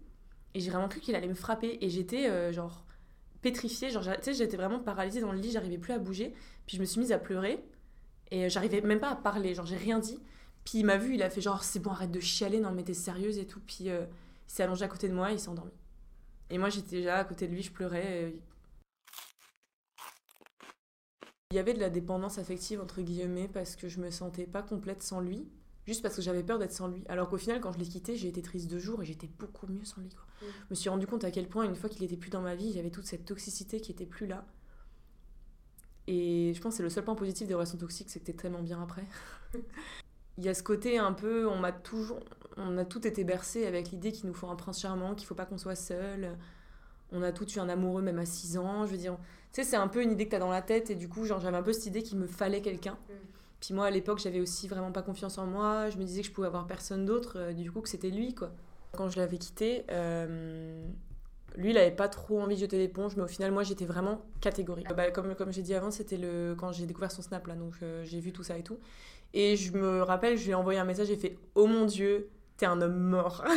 [0.54, 1.78] Et j'ai vraiment cru qu'il allait me frapper.
[1.80, 2.84] Et j'étais, euh, genre,
[3.42, 3.90] pétrifiée.
[3.90, 6.34] Genre, tu sais, j'étais vraiment paralysée dans le lit, j'arrivais plus à bouger.
[6.66, 7.64] Puis je me suis mise à pleurer.
[8.30, 10.18] Et j'arrivais même pas à parler, genre, j'ai rien dit.
[10.64, 12.82] Puis il m'a vu, il a fait genre, c'est bon, arrête de chialer, non, mais
[12.84, 13.60] t'es sérieuse et tout.
[13.66, 14.08] Puis il
[14.46, 15.72] s'est allongé à côté de moi et il s'est endormi.
[16.50, 18.34] Et moi, j'étais là à côté de lui, je pleurais.
[21.50, 24.62] Il y avait de la dépendance affective, entre guillemets, parce que je me sentais pas
[24.62, 25.48] complète sans lui.
[25.86, 27.04] Juste parce que j'avais peur d'être sans lui.
[27.08, 29.66] Alors qu'au final, quand je l'ai quitté, j'ai été triste deux jours et j'étais beaucoup
[29.66, 30.08] mieux sans lui.
[30.08, 30.24] Quoi.
[30.40, 30.50] Mm.
[30.50, 32.54] Je me suis rendu compte à quel point, une fois qu'il était plus dans ma
[32.54, 34.46] vie, il y avait toute cette toxicité qui était plus là.
[36.06, 38.32] Et je pense que c'est le seul point positif des relations toxiques, c'est que t'es
[38.32, 39.04] tellement bien après.
[40.38, 42.18] Il y a ce côté un peu, on m'a toujours,
[42.56, 45.34] on a tout été bercé avec l'idée qu'il nous faut un prince charmant, qu'il faut
[45.34, 46.36] pas qu'on soit seul.
[47.12, 48.86] On a tout eu un amoureux même à 6 ans.
[48.86, 49.16] Je veux dire,
[49.52, 51.24] tu sais, c'est un peu une idée que t'as dans la tête et du coup,
[51.24, 52.98] genre, j'avais un peu cette idée qu'il me fallait quelqu'un.
[53.08, 53.12] Mm.
[53.60, 55.88] Puis moi, à l'époque, j'avais aussi vraiment pas confiance en moi.
[55.90, 58.34] Je me disais que je pouvais avoir personne d'autre, euh, du coup, que c'était lui,
[58.34, 58.52] quoi.
[58.92, 60.86] Quand je l'avais quitté, euh,
[61.56, 64.22] lui, il avait pas trop envie de jeter l'éponge, mais au final, moi, j'étais vraiment
[64.40, 64.86] catégorique.
[64.94, 67.74] Bah, comme comme j'ai dit avant, c'était le quand j'ai découvert son Snap, là, donc
[67.82, 68.78] euh, j'ai vu tout ça et tout.
[69.32, 72.28] Et je me rappelle, je lui ai envoyé un message, j'ai fait Oh mon Dieu,
[72.56, 73.44] t'es un homme mort.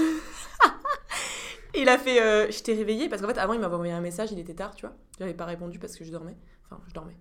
[1.75, 4.01] Il a fait euh, Je t'ai réveillé, parce qu'en fait, avant, il m'avait envoyé un
[4.01, 4.95] message, il était tard, tu vois.
[5.19, 6.35] J'avais pas répondu parce que je dormais.
[6.65, 7.17] Enfin, je dormais.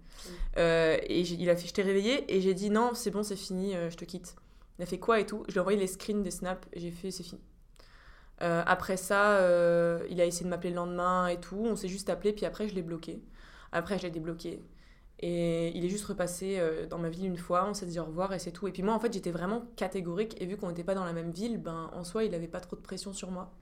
[0.57, 3.37] Euh, et il a fait Je t'ai réveillé, et j'ai dit Non, c'est bon, c'est
[3.37, 4.35] fini, euh, je te quitte.
[4.79, 5.45] Il a fait quoi et tout.
[5.49, 7.41] Je lui ai envoyé les screens des snaps, j'ai fait C'est fini.
[8.39, 9.41] Après ça,
[10.11, 11.65] il a essayé de m'appeler le lendemain et tout.
[11.65, 13.23] On s'est juste appelé, puis après, je l'ai bloqué.
[13.73, 14.63] Après, je l'ai débloqué.
[15.21, 18.05] Et il est juste repassé euh, dans ma ville une fois, on s'est dit au
[18.05, 18.69] revoir et c'est tout.
[18.69, 20.41] Et puis moi, en fait, j'étais vraiment catégorique.
[20.41, 22.61] Et vu qu'on n'était pas dans la même ville, ben, en soi, il avait pas
[22.61, 23.53] trop de pression sur moi.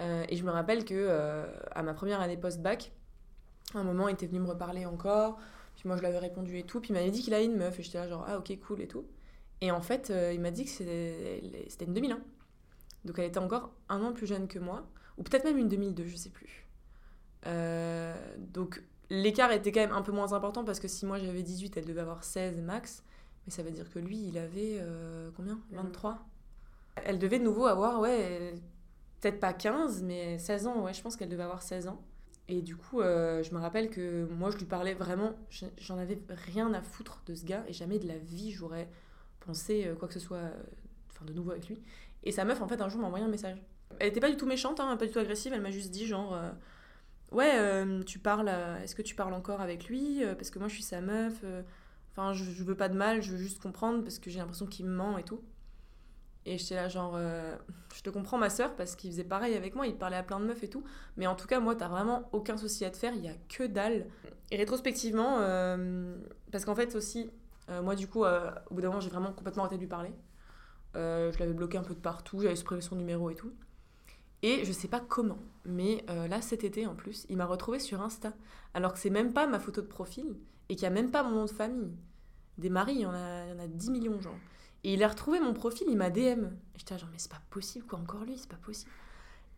[0.00, 2.92] Euh, et je me rappelle que euh, à ma première année post-bac,
[3.74, 5.38] À un moment, il était venu me reparler encore.
[5.76, 6.80] Puis moi, je lui avais répondu et tout.
[6.80, 7.78] Puis il m'avait dit qu'il avait une meuf.
[7.78, 9.06] Et j'étais là, genre, ah, ok, cool et tout.
[9.62, 12.18] Et en fait, il m'a dit que c'était une 2001.
[13.06, 14.86] Donc elle était encore un an plus jeune que moi.
[15.16, 16.66] Ou peut-être même une 2002, je sais plus.
[18.38, 21.76] Donc l'écart était quand même un peu moins important parce que si moi j'avais 18,
[21.76, 23.02] elle devait avoir 16 max.
[23.46, 25.58] Mais ça veut dire que lui, il avait euh, combien?
[25.72, 26.18] 23
[27.04, 28.54] Elle devait de nouveau avoir, ouais,
[29.20, 32.00] peut-être pas 15, mais 16 ans, ouais, je pense qu'elle devait avoir 16 ans.
[32.48, 35.32] Et du coup, euh, je me rappelle que moi, je lui parlais vraiment,
[35.78, 38.88] j'en avais rien à foutre de ce gars, et jamais de la vie, j'aurais
[39.40, 40.50] pensé quoi que ce soit,
[41.10, 41.80] enfin, de nouveau avec lui.
[42.24, 43.62] Et sa meuf, en fait, un jour m'a envoyé un message.
[43.98, 46.06] Elle était pas du tout méchante, hein, pas du tout agressive, elle m'a juste dit,
[46.06, 46.36] genre,
[47.32, 50.58] ouais, euh, tu parles, euh, est-ce que tu parles encore avec lui euh, Parce que
[50.58, 51.44] moi, je suis sa meuf.
[52.12, 54.86] Enfin, je, veux pas de mal, je veux juste comprendre parce que j'ai l'impression qu'il
[54.86, 55.40] me ment et tout.
[56.46, 57.18] Et j'étais là, genre,
[57.94, 60.40] je te comprends, ma soeur, parce qu'il faisait pareil avec moi, il parlait à plein
[60.40, 60.82] de meufs et tout.
[61.16, 63.34] Mais en tout cas, moi, t'as vraiment aucun souci à te faire, il y a
[63.48, 64.06] que dalle.
[64.50, 65.36] Et rétrospectivement,
[66.50, 67.30] parce qu'en fait, aussi,
[67.82, 70.12] moi, du coup, au bout d'un moment, j'ai vraiment complètement arrêté de lui parler.
[70.94, 73.52] je l'avais bloqué un peu de partout, j'avais supprimé son numéro et tout.
[74.42, 77.78] Et je sais pas comment, mais euh, là cet été en plus, il m'a retrouvé
[77.78, 78.32] sur Insta,
[78.72, 80.36] alors que c'est même pas ma photo de profil
[80.68, 81.92] et qu'il n'y a même pas mon nom de famille.
[82.56, 84.36] Des maris, il y en a, il y en a 10 millions, genre.
[84.84, 86.46] Et il a retrouvé mon profil, il m'a DM.
[86.76, 88.90] J'étais genre, mais c'est pas possible, quoi, encore lui, c'est pas possible.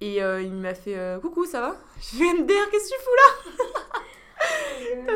[0.00, 1.76] Et euh, il m'a fait euh, Coucou, ça va?
[2.00, 3.22] Je viens de dire, qu'est-ce que tu fous là?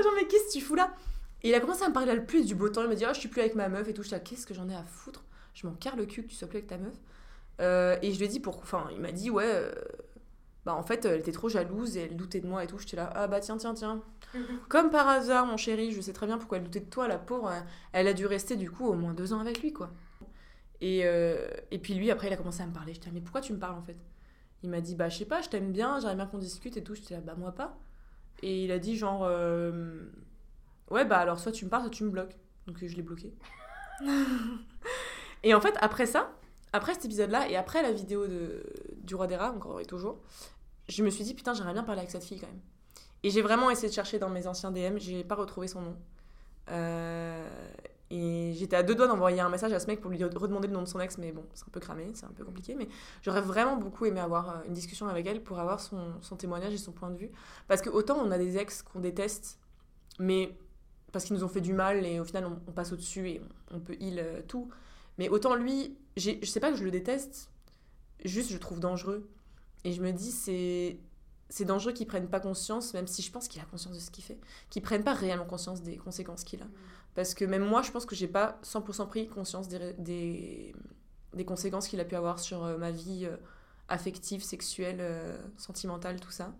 [0.02, 0.94] Genre, mais qu'est-ce que tu fous là?
[1.42, 2.82] Et il a commencé à me parler là le plus du beau temps.
[2.82, 4.04] Il m'a dit, oh, je suis plus avec ma meuf et tout.
[4.04, 5.24] Je qu'est-ce que j'en ai à foutre?
[5.54, 6.94] Je m'en carre le cul que tu sois plus avec ta meuf.
[7.60, 8.58] Euh, et je lui ai dit, pour...
[8.58, 9.72] enfin, il m'a dit, ouais, euh,
[10.64, 12.78] bah en fait, elle était trop jalouse et elle doutait de moi et tout.
[12.78, 14.02] J'étais là, ah bah tiens, tiens, tiens.
[14.68, 17.18] Comme par hasard, mon chéri, je sais très bien pourquoi elle doutait de toi, la
[17.18, 17.52] pauvre.
[17.92, 19.90] Elle a dû rester du coup au moins deux ans avec lui, quoi.
[20.80, 22.92] Et, euh, et puis lui, après, il a commencé à me parler.
[22.92, 23.96] J'étais là, mais pourquoi tu me parles en fait?
[24.62, 26.82] Il m'a dit, bah je sais pas, je t'aime bien, j'aimerais bien qu'on discute et
[26.82, 26.94] tout.
[26.94, 27.78] J'étais là, bah moi pas.
[28.42, 29.22] Et il a dit, genre,
[30.90, 32.36] ouais, bah alors soit tu me parles, soit tu me bloques.
[32.66, 33.32] Donc je l'ai bloqué.
[35.42, 36.32] et en fait, après ça,
[36.72, 38.62] après cet épisode-là et après la vidéo de,
[39.02, 40.18] du roi des rats, encore et toujours,
[40.88, 42.60] je me suis dit, putain, j'aimerais bien parler avec cette fille quand même.
[43.22, 45.96] Et j'ai vraiment essayé de chercher dans mes anciens DM, j'ai pas retrouvé son nom.
[46.70, 47.48] Euh,
[48.10, 50.74] et j'étais à deux doigts d'envoyer un message à ce mec pour lui redemander le
[50.74, 52.76] nom de son ex, mais bon, c'est un peu cramé, c'est un peu compliqué.
[52.76, 52.88] Mais
[53.22, 56.72] j'aurais vraiment beaucoup aimé avoir euh, une discussion avec elle pour avoir son, son, témoignage
[56.72, 57.30] et son point de vue.
[57.66, 59.58] Parce que autant on a des ex qu'on déteste,
[60.20, 60.56] mais
[61.10, 63.80] parce qu'ils nous ont fait du mal et au final on, passe au-dessus et on,
[63.80, 64.68] peut heal euh, tout.
[65.18, 67.50] Mais autant lui, je sais pas que je le déteste,
[68.24, 69.28] juste je le trouve dangereux.
[69.84, 73.60] Et je me dis, c'est dangereux qu'il prenne pas conscience, même si je pense qu'il
[73.60, 76.66] a conscience de ce qu'il fait, qu'il prenne pas réellement conscience des conséquences qu'il a.
[77.14, 80.74] Parce que même moi, je pense que j'ai pas 100% pris conscience des, des,
[81.34, 83.36] des conséquences qu'il a pu avoir sur euh, ma vie euh,
[83.88, 86.54] affective, sexuelle, euh, sentimentale, tout ça.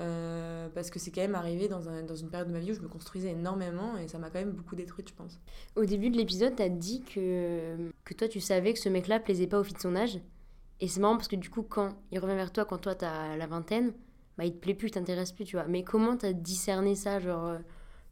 [0.00, 2.72] Euh, parce que c'est quand même arrivé dans, un, dans, une période de ma vie
[2.72, 5.38] où je me construisais énormément et ça m'a quand même beaucoup détruite, je pense.
[5.76, 9.46] Au début de l'épisode, t'as dit que, que toi, tu savais que ce mec-là plaisait
[9.46, 10.18] pas aux filles de son âge.
[10.80, 13.36] Et c'est marrant parce que du coup, quand il revient vers toi, quand toi t'as
[13.36, 13.92] la vingtaine,
[14.38, 15.66] bah il te plaît plus, t'intéresse plus, tu vois.
[15.66, 17.58] Mais comment t'as discerné ça, genre euh,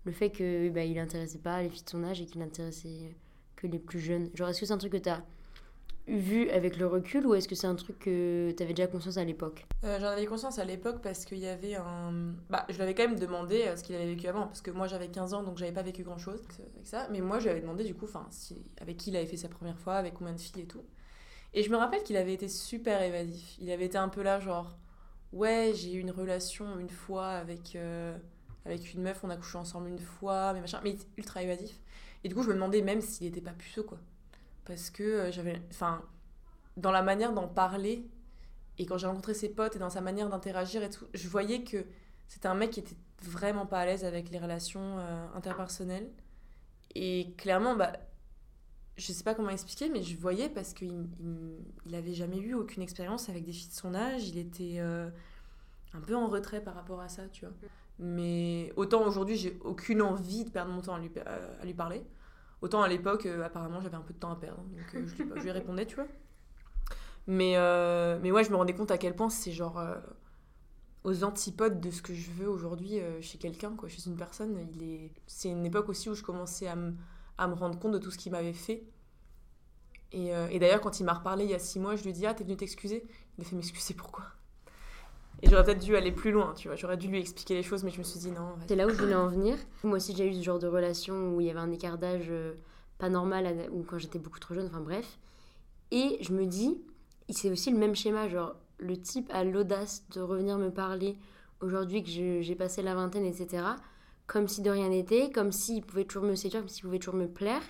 [0.05, 3.17] le fait que bah, il intéressait pas les filles de son âge et qu'il intéressait
[3.57, 4.29] que les plus jeunes?
[4.35, 5.23] Genre, est-ce que c'est un truc que t'as
[6.09, 9.17] vu avec le recul ou est-ce que c'est un truc que tu avais déjà conscience
[9.19, 9.67] à l'époque?
[9.85, 12.35] Euh, J'en avais conscience à l'époque parce qu'il y avait un.
[12.51, 14.71] Bah, je lui avais quand même demandé euh, ce qu'il avait vécu avant parce que
[14.71, 17.09] moi j'avais 15 ans donc j'avais pas vécu grand chose avec ça.
[17.11, 18.09] Mais moi je demandé du coup
[18.81, 20.83] avec qui il avait fait sa première fois, avec combien de filles et tout.
[21.55, 23.57] Et je me rappelle qu'il avait été super évasif.
[23.61, 24.77] Il avait été un peu là, genre
[25.33, 28.17] Ouais, j'ai eu une relation une fois avec, euh,
[28.65, 30.81] avec une meuf, on a couché ensemble une fois, mais machin.
[30.85, 31.81] Mais ultra évasif.
[32.25, 33.99] Et du coup je me demandais même s'il était pas puceau quoi
[34.69, 35.61] parce que euh, j'avais.
[35.71, 36.03] Enfin,
[36.77, 38.07] dans la manière d'en parler,
[38.79, 41.65] et quand j'ai rencontré ses potes et dans sa manière d'interagir et tout, je voyais
[41.65, 41.85] que
[42.29, 46.09] c'était un mec qui était vraiment pas à l'aise avec les relations euh, interpersonnelles.
[46.95, 47.95] Et clairement, bah,
[48.97, 51.09] je sais pas comment expliquer, mais je voyais parce qu'il
[51.87, 54.29] il, avait jamais eu aucune expérience avec des filles de son âge.
[54.29, 55.09] Il était euh,
[55.95, 57.55] un peu en retrait par rapport à ça, tu vois.
[57.99, 62.05] Mais autant aujourd'hui, j'ai aucune envie de perdre mon temps à lui, à lui parler.
[62.61, 64.63] Autant à l'époque, euh, apparemment, j'avais un peu de temps à perdre.
[64.63, 66.07] Donc euh, je, lui, répondais, tu vois.
[67.27, 69.81] Mais, euh, mais ouais, je me rendais compte à quel point c'est genre
[71.05, 74.59] aux antipodes de ce que je veux aujourd'hui chez quelqu'un, quoi, chez une personne.
[74.75, 75.13] Il est...
[75.27, 76.77] C'est une époque aussi où je commençais à,
[77.37, 78.83] à me rendre compte de tout ce qu'il m'avait fait.
[80.13, 82.13] Et, et d'ailleurs, quand il m'a reparlé il y a six mois, je lui ai
[82.15, 83.07] dit Ah, t'es venu t'excuser?
[83.37, 84.25] Il a fait M'excuser pourquoi?
[85.43, 86.77] Et j'aurais peut-être dû aller plus loin, tu vois.
[86.77, 88.57] J'aurais dû lui expliquer les choses, mais je me suis dit non.
[88.67, 89.57] C'est là où je voulais en venir.
[89.85, 92.27] Moi aussi, j'ai eu ce genre de relation où il y avait un écart d'âge
[92.31, 92.55] euh,
[92.99, 95.19] pas normal, ou quand j'étais beaucoup trop jeune, enfin bref.
[95.91, 96.81] Et je me dis,
[97.29, 101.17] c'est aussi le même schéma, genre le type a l'audace de revenir me parler
[101.61, 102.11] aujourd'hui que
[102.43, 103.65] j'ai passé la vingtaine, etc.,
[104.27, 107.15] comme si de rien n'était, comme s'il pouvait toujours me séduire, comme s'il pouvait toujours
[107.15, 107.63] me plaire.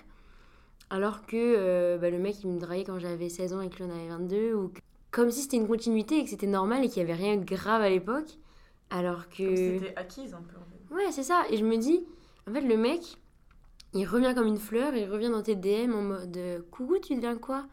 [0.89, 3.83] Alors que euh, bah, le mec, il me draguait quand j'avais 16 ans et que
[3.83, 4.53] en avait 22.
[4.55, 4.73] Ou
[5.11, 7.45] Comme si c'était une continuité et que c'était normal et qu'il n'y avait rien de
[7.45, 8.37] grave à l'époque.
[8.89, 9.55] Alors que.
[9.55, 10.57] c'était acquise un peu.
[10.57, 10.95] En fait.
[10.95, 11.43] Ouais, c'est ça.
[11.49, 12.05] Et je me dis,
[12.47, 13.01] en fait, le mec,
[13.93, 17.37] il revient comme une fleur, il revient dans tes DM en mode Coucou, tu deviens
[17.37, 17.65] quoi?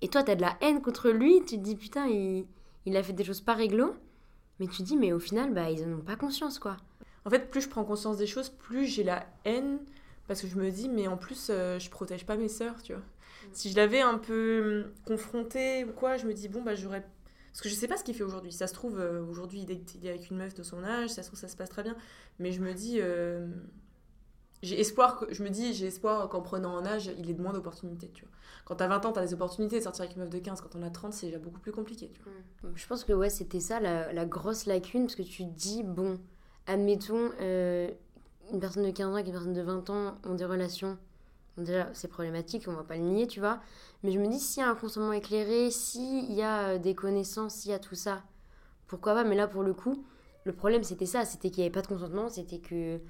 [0.00, 2.46] Et toi, t'as de la haine contre lui, tu te dis Putain, il,
[2.86, 3.94] il a fait des choses pas réglo.
[4.58, 6.76] Mais tu te dis, mais au final, bah, ils en ont pas conscience, quoi.
[7.24, 9.78] En fait, plus je prends conscience des choses, plus j'ai la haine.
[10.28, 12.92] Parce que je me dis, mais en plus, euh, je protège pas mes sœurs, tu
[12.92, 13.02] vois.
[13.44, 13.48] Mm.
[13.52, 17.06] Si je l'avais un peu hum, confronté ou quoi, je me dis, bon, bah, j'aurais.
[17.52, 18.52] Parce que je sais pas ce qu'il fait aujourd'hui.
[18.52, 21.28] Ça se trouve, euh, aujourd'hui, il est avec une meuf de son âge, ça se
[21.28, 21.96] trouve, ça se passe très bien.
[22.38, 22.98] Mais je me dis.
[23.00, 23.46] Euh,
[24.62, 27.42] j'ai espoir que, je me dis j'ai espoir qu'en prenant un âge il ait de
[27.42, 28.32] moins d'opportunités tu vois
[28.64, 30.76] quand t'as 20 ans t'as des opportunités de sortir avec une meuf de 15 quand
[30.76, 32.12] on a 30 c'est déjà beaucoup plus compliqué
[32.62, 32.68] mm.
[32.74, 36.18] je pense que ouais c'était ça la, grosse lacune parce que tu dis bon
[36.66, 37.90] admettons euh,
[38.52, 40.96] une personne de 15 ans et une personne de 20 ans ont des relations
[41.58, 43.60] déjà c'est problématique on va pas le nier tu vois
[44.02, 46.94] mais je me dis s'il y a un consentement éclairé s'il y a euh, des
[46.94, 48.22] connaissances s'il y a tout ça
[48.86, 49.24] pourquoi pas?
[49.24, 50.04] Mais là pour le coup
[50.44, 53.00] le problème c'était ça c'était qu'il n'y avait pas de consentement c'était que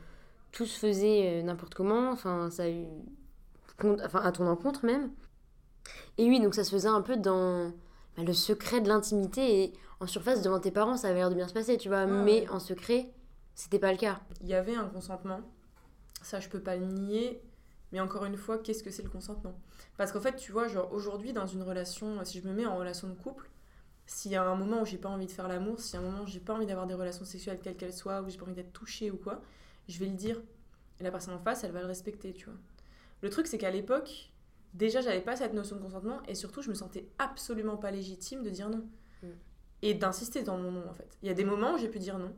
[0.52, 2.86] tout se faisait euh, n'importe comment, enfin, ça a eu.
[4.04, 5.10] Enfin, à ton encontre même.
[6.18, 7.72] Et oui, donc ça se faisait un peu dans
[8.16, 11.34] bah, le secret de l'intimité et en surface devant tes parents, ça avait l'air de
[11.34, 13.10] bien se passer, tu vois, mais en secret,
[13.54, 14.20] c'était pas le cas.
[14.42, 15.40] Il y avait un consentement,
[16.22, 17.42] ça je peux pas le nier,
[17.92, 19.54] mais encore une fois, qu'est-ce que c'est le consentement?
[19.96, 22.76] Parce qu'en fait, tu vois, genre aujourd'hui dans une relation, si je me mets en
[22.76, 23.50] relation de couple,
[24.06, 26.00] s'il y a un moment où j'ai pas envie de faire l'amour, s'il y a
[26.06, 28.38] un moment où j'ai pas envie d'avoir des relations sexuelles quelles qu'elles soient, où j'ai
[28.38, 29.42] pas envie d'être touchée ou quoi,
[29.88, 30.40] je vais le dire.
[31.00, 32.58] Et la personne en face, elle va le respecter, tu vois.
[33.20, 34.32] Le truc, c'est qu'à l'époque,
[34.74, 38.42] déjà, j'avais pas cette notion de consentement et surtout, je me sentais absolument pas légitime
[38.42, 38.84] de dire non.
[39.22, 39.26] Mm.
[39.82, 41.18] Et d'insister dans mon non, en fait.
[41.22, 42.34] Il y a des moments où j'ai pu dire non.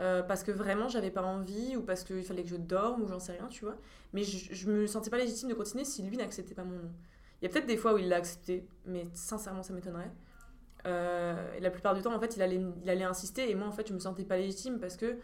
[0.00, 3.08] Euh, parce que vraiment j'avais pas envie ou parce qu'il fallait que je dorme ou
[3.08, 3.76] j'en sais rien, tu vois.
[4.12, 6.90] Mais je, je me sentais pas légitime de continuer si lui n'acceptait pas mon nom.
[7.40, 10.10] Il y a peut-être des fois où il l'a accepté, mais sincèrement ça m'étonnerait.
[10.86, 13.72] Euh, la plupart du temps, en fait, il allait, il allait insister et moi, en
[13.72, 15.16] fait, je me sentais pas légitime parce que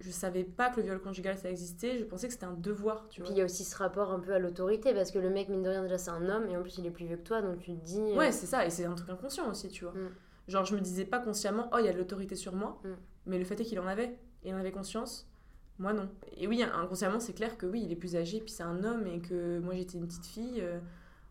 [0.00, 3.08] je savais pas que le viol conjugal ça existait, je pensais que c'était un devoir,
[3.08, 3.28] tu vois.
[3.28, 5.48] Puis il y a aussi ce rapport un peu à l'autorité parce que le mec
[5.48, 7.22] mine de rien déjà c'est un homme et en plus il est plus vieux que
[7.22, 9.68] toi donc tu te dis euh, Ouais, c'est ça et c'est un truc inconscient aussi,
[9.68, 9.94] tu vois.
[9.94, 10.10] Mm.
[10.46, 12.88] Genre je me disais pas consciemment "Oh, il y a de l'autorité sur moi", mm.
[13.28, 15.30] Mais le fait est qu'il en avait et il en avait conscience.
[15.78, 16.08] Moi non.
[16.36, 19.06] Et oui, inconsciemment, c'est clair que oui, il est plus âgé puis c'est un homme
[19.06, 20.80] et que moi j'étais une petite fille, euh,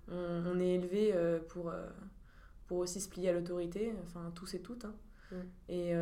[0.10, 1.74] on, est élevé euh, pour
[2.68, 4.94] pour aussi se plier à l'autorité, enfin tous et toutes hein.
[5.32, 5.36] Mm.
[5.70, 5.94] Et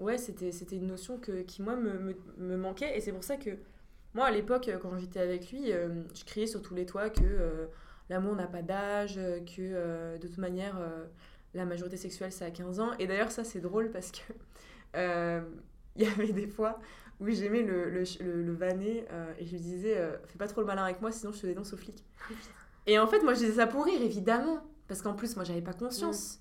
[0.00, 2.96] ouais, c'était, c'était une notion que, qui, moi, me, me, manquait.
[2.96, 3.50] Et c'est pour ça que,
[4.14, 7.22] moi, à l'époque, quand j'étais avec lui, euh, je criais sur tous les toits que
[7.22, 7.66] euh,
[8.08, 10.80] l'amour n'a pas d'âge, que euh, de toute manière,
[11.54, 12.90] la majorité sexuelle, c'est à 15 ans.
[12.98, 14.32] Et d'ailleurs, ça, c'est drôle parce que
[15.96, 16.78] il y avait des fois
[17.20, 19.04] où j'aimais le, le, le, vanner
[19.38, 21.72] et je lui disais, fais pas trop le malin avec moi, sinon je te dénonce
[21.74, 22.02] au flic.
[22.86, 24.62] et en fait, moi, je disais ça pour rire, évidemment.
[24.88, 26.40] Parce qu'en plus, moi, j'avais pas conscience.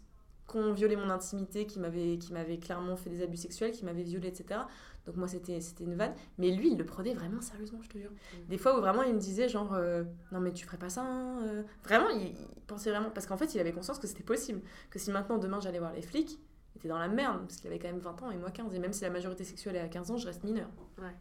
[0.49, 3.85] Qui ont violé mon intimité, qui m'avaient qui m'avait clairement fait des abus sexuels, qui
[3.85, 4.62] m'avaient violé, etc.
[5.05, 6.13] Donc moi, c'était une vanne.
[6.38, 8.12] Mais lui, il le prenait vraiment sérieusement, je te jure.
[8.12, 8.49] Mm.
[8.49, 11.01] Des fois où vraiment, il me disait genre, euh, non mais tu ferais pas ça.
[11.01, 11.63] Hein, euh.
[11.83, 12.35] Vraiment, il,
[12.67, 13.09] pensait vraiment...
[13.09, 14.62] Parce qu'en fait, il avait conscience que c'était possible.
[14.91, 16.39] Que si maintenant, demain, j'allais voir les flics,
[16.75, 17.39] il était dans la merde.
[17.39, 18.73] Parce qu'il avait quand même 20 ans et moi 15.
[18.75, 20.69] Et même si la majorité sexuelle est à 15 ans, je reste mineur.
[20.99, 21.15] Ouais.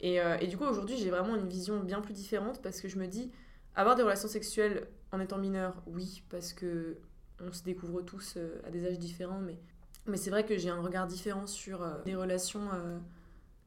[0.00, 2.86] Et, euh, et, du coup, aujourd'hui, j'ai vraiment une vision bien plus différente parce que
[2.86, 3.32] je me dis,
[3.74, 6.98] avoir des relations sexuelles en étant mineur, oui, parce que
[7.40, 9.58] on se découvre tous euh, à des âges différents, mais,
[10.06, 12.98] mais c'est vrai que j'ai un regard différent sur euh, les relations euh,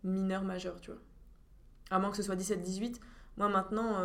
[0.03, 0.99] mineures majeures, tu vois.
[1.89, 2.99] À moins que ce soit 17-18.
[3.38, 3.97] Moi maintenant,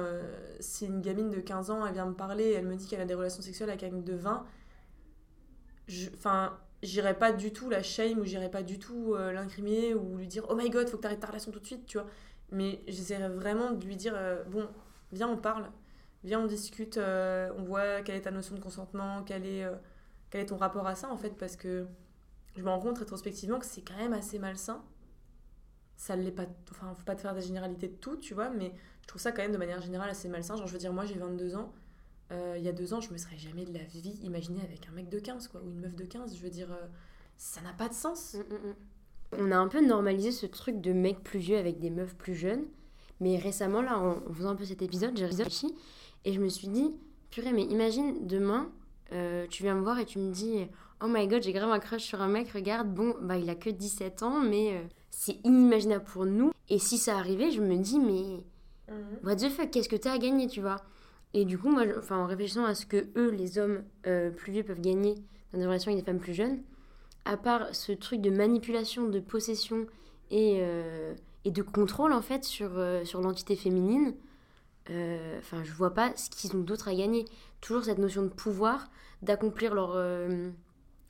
[0.60, 3.04] si une gamine de 15 ans, elle vient me parler, elle me dit qu'elle a
[3.04, 4.46] des relations sexuelles avec un de 20,
[6.14, 10.28] enfin, j'irai pas du tout la shame ou j'irai pas du tout l'incriminer ou lui
[10.28, 12.06] dire oh my god, faut que t'arrêtes ta relation tout de suite, tu vois.
[12.52, 14.14] Mais j'essaierai vraiment de lui dire
[14.48, 14.68] bon,
[15.12, 15.70] viens, on parle
[16.24, 19.74] viens, on discute, euh, on voit quelle est ta notion de consentement, quel est, euh,
[20.30, 21.86] quel est ton rapport à ça, en fait, parce que
[22.56, 24.82] je me rends compte rétrospectivement que c'est quand même assez malsain.
[25.96, 28.72] Ça l'est pas, enfin, faut pas te faire des généralités de tout, tu vois, mais
[29.02, 30.56] je trouve ça quand même de manière générale assez malsain.
[30.56, 31.72] Genre, je veux dire, moi j'ai 22 ans,
[32.32, 34.88] euh, il y a deux ans, je me serais jamais de la vie imaginé avec
[34.88, 36.36] un mec de 15, quoi, ou une meuf de 15.
[36.36, 36.68] Je veux dire,
[37.36, 38.34] ça n'a pas de sens.
[38.34, 38.74] Mm, mm, mm.
[39.38, 42.34] On a un peu normalisé ce truc de mecs plus vieux avec des meufs plus
[42.34, 42.66] jeunes.
[43.20, 45.74] Mais récemment, là, en faisant un peu cet épisode, j'ai réfléchi
[46.26, 46.92] et je me suis dit,
[47.30, 48.68] purée, mais imagine demain,
[49.12, 50.66] euh, tu viens me voir et tu me dis,
[51.00, 53.54] oh my god, j'ai grave un crush sur un mec, regarde, bon, bah il a
[53.54, 56.50] que 17 ans, mais euh, c'est inimaginable pour nous.
[56.68, 58.42] Et si ça arrivait, je me dis, mais
[58.92, 59.18] mhm.
[59.22, 60.78] what the fuck, qu'est-ce que t'as à gagner, tu vois?
[61.32, 64.50] Et du coup, moi, enfin, en réfléchissant à ce que eux, les hommes euh, plus
[64.50, 65.14] vieux, peuvent gagner
[65.52, 66.58] dans des relations avec des femmes plus jeunes,
[67.24, 69.86] à part ce truc de manipulation, de possession
[70.32, 70.60] et,
[71.44, 72.70] et de contrôle en fait sur,
[73.04, 74.14] sur l'entité féminine,
[74.90, 77.24] euh, enfin je vois pas ce qu'ils ont d'autre à gagner.
[77.60, 78.88] Toujours cette notion de pouvoir,
[79.22, 80.50] d'accomplir leur, euh,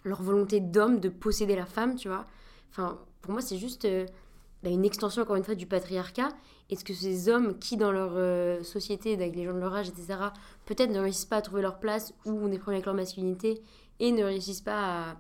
[0.05, 2.27] leur volonté d'homme, de posséder la femme, tu vois.
[2.71, 4.07] Enfin pour moi c'est juste euh,
[4.63, 6.29] bah, une extension encore une fois du patriarcat.
[6.71, 9.89] Est-ce que ces hommes qui dans leur euh, société, avec les gens de leur âge,
[9.89, 10.19] etc.,
[10.65, 13.63] peut-être ne réussissent pas à trouver leur place ou ont des problèmes avec leur masculinité
[14.01, 15.17] et ne réussissent pas à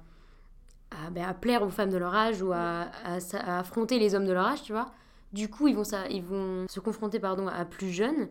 [0.90, 2.88] à, à plaire aux femmes de leur âge ou à
[3.32, 4.92] affronter les hommes de leur âge, tu vois.
[5.32, 8.28] Du coup, ils vont, ça, ils vont se confronter pardon, à plus jeunes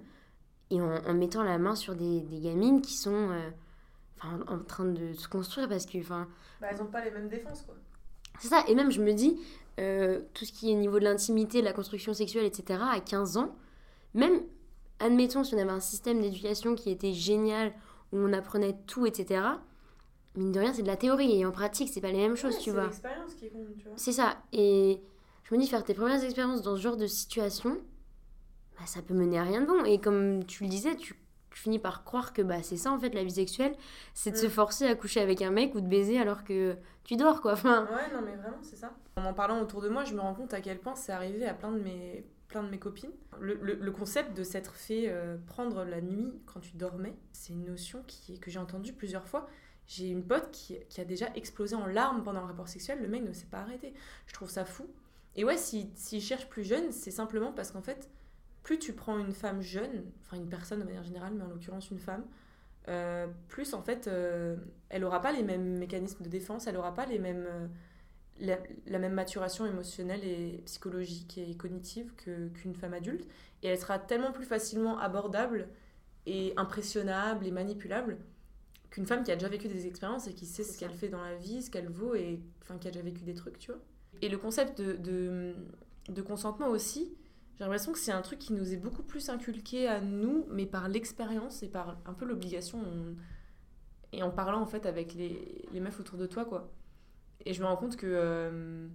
[0.71, 3.49] et en, en mettant la main sur des, des gamines qui sont euh,
[4.23, 6.27] en, en train de se construire parce que, enfin,
[6.61, 7.75] Bah, elles ont pas les mêmes défenses, quoi.
[8.39, 8.63] c'est ça.
[8.67, 9.39] Et même, je me dis,
[9.79, 12.99] euh, tout ce qui est au niveau de l'intimité, de la construction sexuelle, etc., à
[12.99, 13.55] 15 ans,
[14.13, 14.41] même,
[14.99, 17.73] admettons, si on avait un système d'éducation qui était génial,
[18.11, 19.41] où on apprenait tout, etc.,
[20.35, 21.39] mine de rien, c'est de la théorie.
[21.39, 22.83] Et en pratique, c'est pas les mêmes choses, tu vois.
[22.83, 23.93] C'est l'expérience qui compte, tu vois.
[23.97, 24.37] C'est ça.
[24.53, 25.01] Et
[25.43, 27.77] je me dis, faire tes premières expériences dans ce genre de situation,
[28.77, 29.83] bah, ça peut mener à rien de bon.
[29.85, 31.15] Et comme tu le disais, tu,
[31.51, 33.75] tu finis par croire que bah, c'est ça, en fait, la vie sexuelle.
[34.13, 34.49] C'est de se Mm.
[34.49, 37.53] forcer à coucher avec un mec ou de baiser alors que tu dors, quoi.
[37.53, 38.93] Enfin, Ouais, non, mais vraiment, c'est ça.
[39.17, 41.45] En en parlant autour de moi, je me rends compte à quel point c'est arrivé
[41.45, 43.11] à plein de mes, plein de mes copines.
[43.39, 47.53] Le, le- le concept de s'être fait euh, prendre la nuit quand tu dormais, c'est
[47.53, 49.47] une notion qui, que j'ai entendue plusieurs fois.
[49.87, 53.07] J'ai une pote qui, qui a déjà explosé en larmes pendant un rapport sexuel, le
[53.07, 53.93] mec ne s'est pas arrêté.
[54.27, 54.87] Je trouve ça fou.
[55.35, 58.09] Et ouais, s'il si, cherche plus jeune, c'est simplement parce qu'en fait,
[58.65, 61.91] plus tu prends une femme jeune, enfin une personne de manière générale, mais en l'occurrence
[61.91, 62.25] une femme,
[62.87, 64.57] euh, plus en fait, euh,
[64.89, 67.67] elle aura pas les mêmes mécanismes de défense, elle aura pas les mêmes, euh,
[68.39, 68.57] la,
[68.87, 73.27] la même maturation émotionnelle et psychologique et cognitive qu'une femme adulte,
[73.61, 75.69] et elle sera tellement plus facilement abordable
[76.25, 78.17] et impressionnable et manipulable
[78.89, 81.21] qu'une femme qui a déjà vécu des expériences et qui sait ce qu'elle fait dans
[81.21, 83.81] la vie, ce qu'elle vaut, et enfin qui a déjà vécu des trucs, tu vois.
[84.23, 85.53] Et le concept de, de,
[86.09, 87.15] de consentement aussi,
[87.57, 90.65] j'ai l'impression que c'est un truc qui nous est beaucoup plus inculqué à nous, mais
[90.65, 92.79] par l'expérience et par un peu l'obligation.
[92.85, 93.15] on-
[94.13, 96.71] Et en parlant en fait avec les, les meufs autour de toi, quoi.
[97.45, 98.87] Et je me rends compte que euh,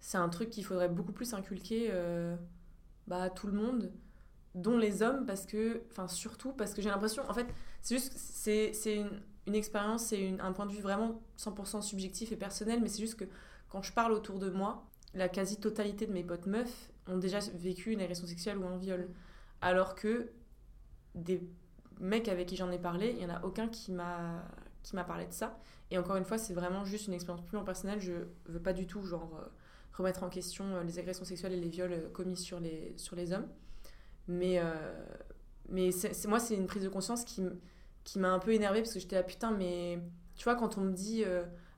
[0.00, 2.36] c'est un truc qu'il faudrait beaucoup plus inculquer euh,
[3.06, 3.92] bah, à tout le monde,
[4.54, 7.46] dont les hommes, parce que, enfin surtout parce que j'ai l'impression, en fait,
[7.82, 9.10] c'est juste, c'est c'est une,
[9.46, 13.16] une expérience, c'est un point de vue vraiment 100% subjectif et personnel, mais c'est juste
[13.18, 13.24] que
[13.68, 17.92] quand je parle autour de moi, la quasi-totalité de mes potes meufs ont déjà vécu
[17.92, 19.08] une agression sexuelle ou un viol.
[19.60, 20.30] Alors que
[21.14, 21.42] des
[22.00, 24.44] mecs avec qui j'en ai parlé, il n'y en a aucun qui m'a
[24.82, 25.58] qui m'a parlé de ça.
[25.90, 28.00] Et encore une fois, c'est vraiment juste une expérience purement personnelle.
[28.00, 28.12] Je
[28.46, 29.44] veux pas du tout genre euh,
[29.92, 33.16] remettre en question euh, les agressions sexuelles et les viols euh, commis sur les, sur
[33.16, 33.46] les hommes.
[34.28, 34.60] Mais,
[35.70, 35.90] mais
[36.28, 37.42] moi, c'est une prise de conscience qui,
[38.04, 39.98] qui m'a un peu énervée parce que j'étais là, putain, mais
[40.36, 41.24] tu vois, quand on me dit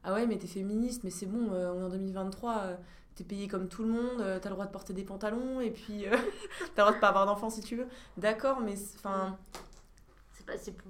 [0.03, 2.77] Ah ouais, mais t'es féministe, mais c'est bon, on est en 2023, euh,
[3.15, 5.71] t'es payé comme tout le monde, euh, t'as le droit de porter des pantalons et
[5.71, 6.11] puis euh,
[6.75, 7.87] t'as le droit de pas avoir d'enfants si tu veux.
[8.17, 9.39] D'accord, mais c'est- enfin.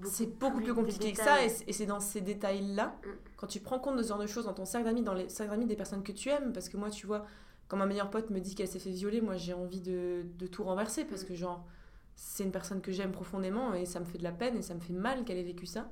[0.05, 3.09] c'est beaucoup, beaucoup plus compliqué que ça, et c'est- dans ces détails-là, Mm.
[3.37, 5.29] quand tu prends compte de ce genre de choses dans ton cercle d'amis, dans les
[5.29, 7.27] cercles d'amis des personnes que tu aimes, parce que moi, tu vois,
[7.69, 10.47] quand ma meilleure pote me dit qu'elle s'est fait violer, moi j'ai envie de, de
[10.47, 11.27] tout renverser, parce Mm.
[11.27, 11.67] que genre,
[12.15, 14.75] c'est une personne que j'aime profondément, et ça me fait de la peine, et ça
[14.75, 15.91] me fait mal qu'elle ait vécu ça.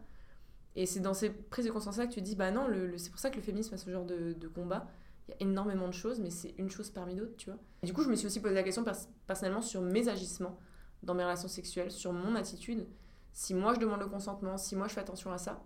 [0.77, 2.67] Et c'est dans ces prises de conscience-là que tu te dis, bah non,
[2.97, 4.87] c'est pour ça que le féminisme a ce genre de, de combat.
[5.31, 7.59] Y a énormément de choses, mais c'est une chose parmi d'autres, tu vois.
[7.83, 10.59] Du coup, je me suis aussi posé la question pers- personnellement sur mes agissements
[11.03, 12.87] dans mes relations sexuelles, sur mon attitude
[13.33, 15.63] si moi je demande le consentement, si moi je fais attention à ça.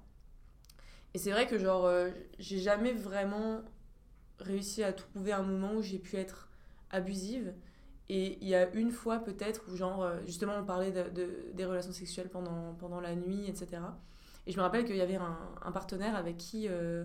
[1.15, 3.63] Et c'est vrai que genre euh, j'ai jamais vraiment
[4.41, 6.49] réussi à trouver un moment où j'ai pu être
[6.91, 7.55] abusive.
[8.09, 11.53] Et il y a une fois peut-être où genre euh, justement on parlait de, de-
[11.55, 13.83] des relations sexuelles pendant, pendant la nuit, etc.
[14.47, 17.05] Et je me rappelle qu'il y avait un, partenaire avec qui euh,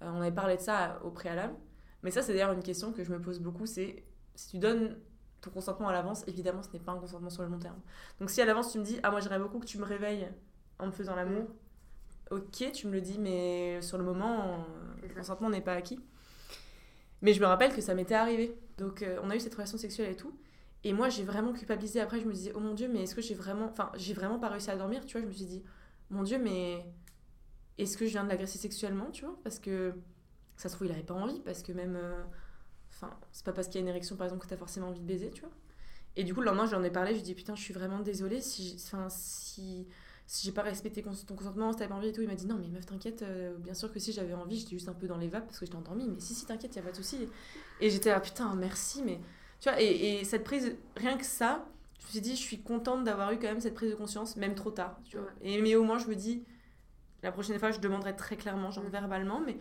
[0.00, 1.54] on avait parlé de ça au préalable.
[2.02, 4.96] Mais ça c'est d'ailleurs une question que je me pose beaucoup, c'est si tu donnes
[5.40, 7.80] ton consentement à l'avance, évidemment ce n'est pas un consentement sur le long terme.
[8.20, 10.28] Donc si à l'avance tu me dis ah moi j'aimerais beaucoup que tu me réveilles
[10.78, 11.46] en me faisant l'amour,
[12.30, 14.64] ok tu me le dis mais sur le moment
[15.02, 16.00] le consentement n'est pas acquis.
[17.22, 18.56] Mais je me rappelle que ça m'était arrivé.
[18.78, 20.32] Donc euh, on a eu cette relation sexuelle et tout.
[20.84, 23.22] Et moi j'ai vraiment culpabilisé après je me disais oh mon dieu mais est-ce que
[23.22, 25.04] j'ai vraiment enfin j'ai vraiment pas réussi à dormir?
[25.04, 25.64] Tu vois je me suis dit
[26.10, 26.86] mon dieu mais
[27.76, 29.10] est-ce que je viens de l'agresser sexuellement?
[29.10, 29.94] Tu vois parce que
[30.58, 32.22] ça se trouve il avait pas envie parce que même euh,
[32.90, 35.00] enfin c'est pas parce qu'il y a une érection par exemple que t'as forcément envie
[35.00, 35.50] de baiser tu vois
[36.16, 37.74] et du coup, le lendemain, j'en ai parlé, je lui ai dit putain, je suis
[37.74, 39.86] vraiment désolée si, j'ai- enfin, si,
[40.26, 42.22] si j'ai pas respecté ton consentement, si t'avais pas envie et tout.
[42.22, 44.72] Il m'a dit non, mais meuf, t'inquiète, euh, bien sûr que si j'avais envie, j'étais
[44.72, 46.80] juste un peu dans les vapes parce que j'étais endormie, mais si, si, t'inquiète, y
[46.80, 47.28] a pas de souci.
[47.80, 49.20] Et j'étais là, putain, merci, mais
[49.60, 51.64] tu vois, et, et cette prise, rien que ça,
[52.00, 54.36] je me suis dit, je suis contente d'avoir eu quand même cette prise de conscience,
[54.36, 55.26] même trop tard, tu vois.
[55.26, 55.32] Ouais.
[55.42, 56.42] Et, mais au moins, je me dis,
[57.22, 58.88] la prochaine fois, je demanderai très clairement, genre Mm.
[58.88, 59.58] verbalement, mais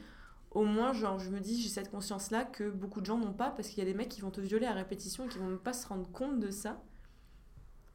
[0.57, 3.51] au moins, genre, je me dis, j'ai cette conscience-là que beaucoup de gens n'ont pas
[3.51, 5.45] parce qu'il y a des mecs qui vont te violer à répétition et qui vont
[5.47, 6.81] même pas se rendre compte de ça.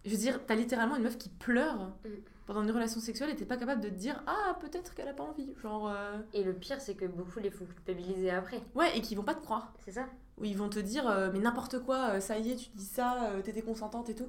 [0.04, 2.08] Je veux dire, t'as littéralement une meuf qui pleure Mm.
[2.46, 5.12] pendant une relation sexuelle et t'es pas capable de te dire, ah, peut-être qu'elle a
[5.12, 5.52] pas envie.
[5.62, 8.60] Genre, euh, Et le pire, c'est que beaucoup les font culpabiliser après.
[8.74, 9.72] ouais, et qui vont pas te croire.
[9.84, 10.06] C'est ça
[10.38, 12.84] Où ils vont te dire, euh, mais n'importe quoi, euh, ça y est, tu dis
[12.84, 14.28] ça, euh, t'étais consentante et tout.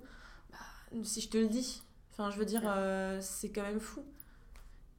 [0.52, 0.58] Bah,
[1.04, 1.84] si je te le dis.
[2.12, 2.64] Enfin, je veux dire,
[3.22, 4.04] c'est quand même fou.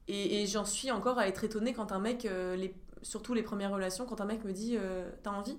[0.07, 2.75] Et, et j'en suis encore à être étonnée quand un mec, les,
[3.05, 5.57] surtout les premières relations, quand un mec me dit, euh, t'as envie?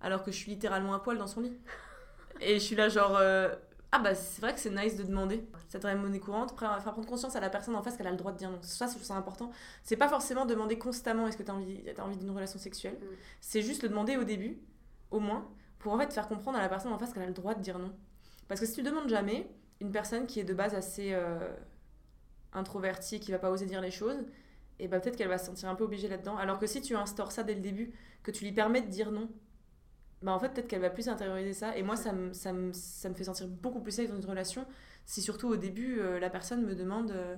[0.00, 1.52] Alors que je suis littéralement à poil dans son lit.
[2.40, 3.54] Et je suis là, genre, euh,
[3.92, 5.46] ah bah c'est vrai que c'est nice de demander.
[5.68, 6.52] C'est vraie monnaie courante.
[6.52, 8.50] Après, faire prendre conscience à la personne en face qu'elle a le droit de dire
[8.50, 8.58] non.
[8.62, 9.50] Ça, je trouve ça important.
[9.84, 12.94] C'est pas forcément demander constamment est-ce que t'as envie, envie d'une relation sexuelle?
[12.94, 13.06] Mm.
[13.42, 14.58] C'est juste le demander au début,
[15.10, 15.46] au moins,
[15.78, 17.60] pour en fait faire comprendre à la personne en face qu'elle a le droit de
[17.60, 17.92] dire non.
[18.48, 19.50] Parce que si tu demandes jamais,
[19.80, 21.38] une personne qui est de base assez euh,
[22.54, 24.16] introvertie et qui va pas oser dire les choses,
[24.80, 26.36] et bah peut-être qu'elle va se sentir un peu obligée là-dedans.
[26.36, 29.12] Alors que si tu instaures ça dès le début, que tu lui permets de dire
[29.12, 29.28] non,
[30.22, 31.76] bah en fait peut-être qu'elle va plus intérioriser ça.
[31.76, 34.26] Et moi ça me, ça me, ça me fait sentir beaucoup plus safe dans une
[34.28, 34.66] relation
[35.06, 37.36] si surtout au début euh, la personne me demande euh,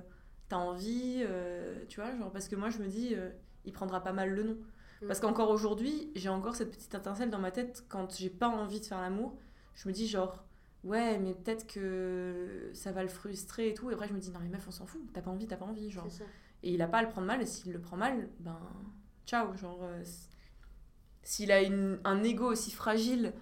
[0.49, 3.15] t'as envie, euh, tu vois, genre parce que moi je me dis
[3.65, 4.57] il prendra pas mal le nom.
[5.01, 5.07] Mm.
[5.07, 8.79] Parce qu'encore aujourd'hui, j'ai encore cette petite étincelle dans ma tête quand j'ai pas envie
[8.79, 9.37] de faire l'amour.
[9.75, 10.43] Je me dis genre,
[10.83, 13.89] ouais, mais peut-être que ça va le frustrer et tout.
[13.89, 15.01] Et après, je me dis, non, mais meuf, on s'en fout.
[15.13, 15.89] T'as pas envie, t'as pas envie.
[15.89, 16.07] Genre.
[16.63, 17.41] Et il a pas à le prendre mal.
[17.41, 18.59] Et s'il le prend mal, ben,
[19.25, 19.55] ciao.
[19.55, 20.03] Genre, euh,
[21.21, 23.33] s'il a une, un ego aussi fragile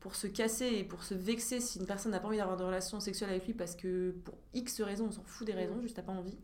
[0.00, 2.64] pour se casser et pour se vexer si une personne n'a pas envie d'avoir de
[2.64, 5.96] relation sexuelle avec lui parce que pour X raisons, on s'en fout des raisons, juste
[5.96, 6.36] t'as pas envie,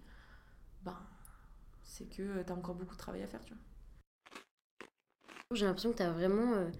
[0.83, 0.97] ben,
[1.85, 3.63] c'est que t'as encore beaucoup de travail à faire, tu vois.
[5.53, 6.71] J'ai l'impression que tu as vraiment euh,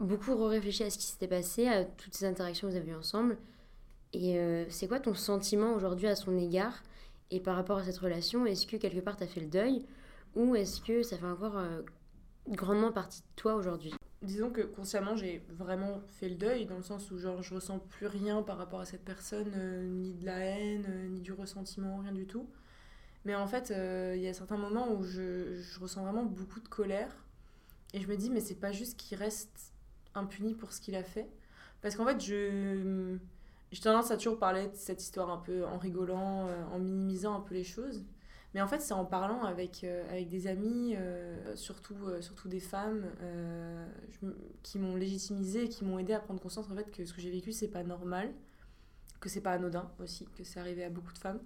[0.00, 2.94] beaucoup réfléchi à ce qui s'était passé, à toutes ces interactions que vous avez eues
[2.94, 3.36] ensemble.
[4.12, 6.82] Et euh, c'est quoi ton sentiment aujourd'hui à son égard?
[7.32, 9.86] Et par rapport à cette relation, est-ce que quelque part tu as fait le deuil
[10.36, 11.80] Ou est-ce que ça fait encore euh,
[12.46, 13.94] grandement partie de toi aujourd'hui?
[14.20, 17.78] Disons que consciemment, j'ai vraiment fait le deuil, dans le sens où genre, je ressens
[17.78, 21.32] plus rien par rapport à cette personne, euh, ni de la haine, euh, ni du
[21.32, 22.46] ressentiment, rien du tout.
[23.24, 23.72] Mais en fait,
[24.14, 27.24] il y a certains moments où je, je ressens vraiment beaucoup de colère.
[27.94, 29.72] Et je me dis, mais c'est pas juste qu'il reste
[30.14, 31.30] impuni pour ce qu'il a fait.
[31.80, 33.16] Parce qu'en fait, je
[33.72, 37.34] j'ai tendance à toujours parler de cette histoire un peu en rigolant, euh, en minimisant
[37.34, 38.04] un peu les choses.
[38.52, 42.60] Mais en fait, c'est en parlant avec, euh, avec des amis, euh, surtout, surtout des
[42.60, 43.06] femmes,
[44.62, 47.22] qui m'ont légitimisé et qui m'ont aidé à prendre conscience en fait, que ce que
[47.22, 48.34] j'ai vécu, c'est pas normal,
[49.20, 51.40] que c'est pas anodin aussi, que c'est arrivé à beaucoup de femmes.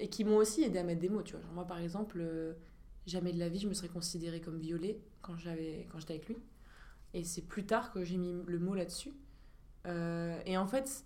[0.00, 1.44] Et qui m'ont aussi aidé à mettre des mots, tu vois.
[1.54, 2.20] Moi, par exemple,
[3.06, 6.36] jamais de la vie, je me serais considérée comme violée quand quand j'étais avec lui.
[7.14, 9.12] Et c'est plus tard que j'ai mis le mot là-dessus.
[9.86, 11.04] Euh, et en fait,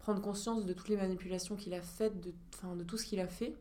[0.00, 2.32] prendre conscience de toutes les manipulations qu'il a faites, de,
[2.76, 3.54] de tout ce qu'il a fait,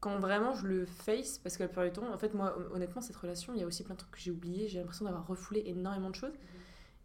[0.00, 2.74] quand vraiment je le face, parce que la plupart du temps, en fait, moi, hon-
[2.76, 5.04] honnêtement, cette relation, il y a aussi plein de trucs que j'ai oubliés, j'ai l'impression
[5.04, 6.32] d'avoir refoulé énormément de choses.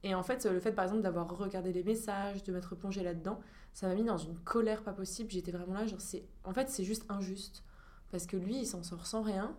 [0.03, 3.39] Et en fait, le fait, par exemple, d'avoir regardé les messages, de m'être plongée là-dedans,
[3.74, 5.30] ça m'a mis dans une colère pas possible.
[5.32, 6.24] J'étais vraiment là, genre, c'est...
[6.43, 7.63] En fait, c'est juste injuste.
[8.11, 9.55] Parce que lui, il s'en sort sans rien.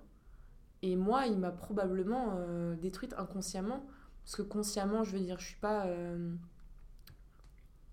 [0.82, 3.84] Et moi, il m'a probablement euh, détruite inconsciemment.
[4.24, 5.86] Parce que consciemment, je veux dire, je suis pas...
[5.86, 6.34] euh,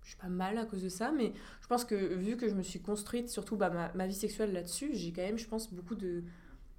[0.06, 2.54] Je suis pas mal à cause de ça, mais je pense que vu que je
[2.54, 5.96] me suis construite, surtout bah, ma, vie sexuelle là-dessus, j'ai quand même, je pense, beaucoup
[5.96, 6.22] de,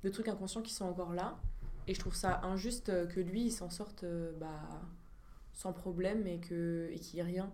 [0.04, 1.38] de trucs inconscients qui sont encore là.
[1.88, 4.70] Et je trouve ça injuste euh, que lui, il s'en sorte euh, bah,
[5.52, 7.52] sans problème et que- et qu'il n'y ait rien.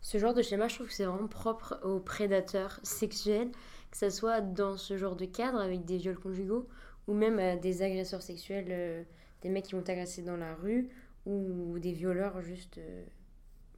[0.00, 3.50] Ce genre de schéma, je trouve que c'est vraiment propre aux prédateurs sexuels,
[3.90, 6.68] que ce soit dans ce genre de cadre avec des viols conjugaux
[7.08, 9.02] ou même à des agresseurs sexuels, euh,
[9.42, 10.88] des mecs qui vont t'agresser dans la rue
[11.26, 12.78] ou des violeurs juste...
[12.78, 13.04] euh,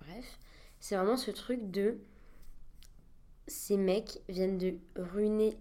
[0.00, 0.38] Bref,
[0.82, 1.96] c'est vraiment ce truc de...
[3.46, 5.56] Ces mecs viennent de ruiner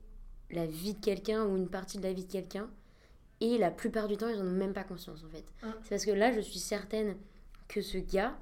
[0.49, 2.69] la vie de quelqu'un ou une partie de la vie de quelqu'un
[3.39, 5.45] et la plupart du temps, ils en ont même pas conscience en fait.
[5.61, 5.75] Hein.
[5.83, 7.15] C'est parce que là, je suis certaine
[7.67, 8.35] que ce gars,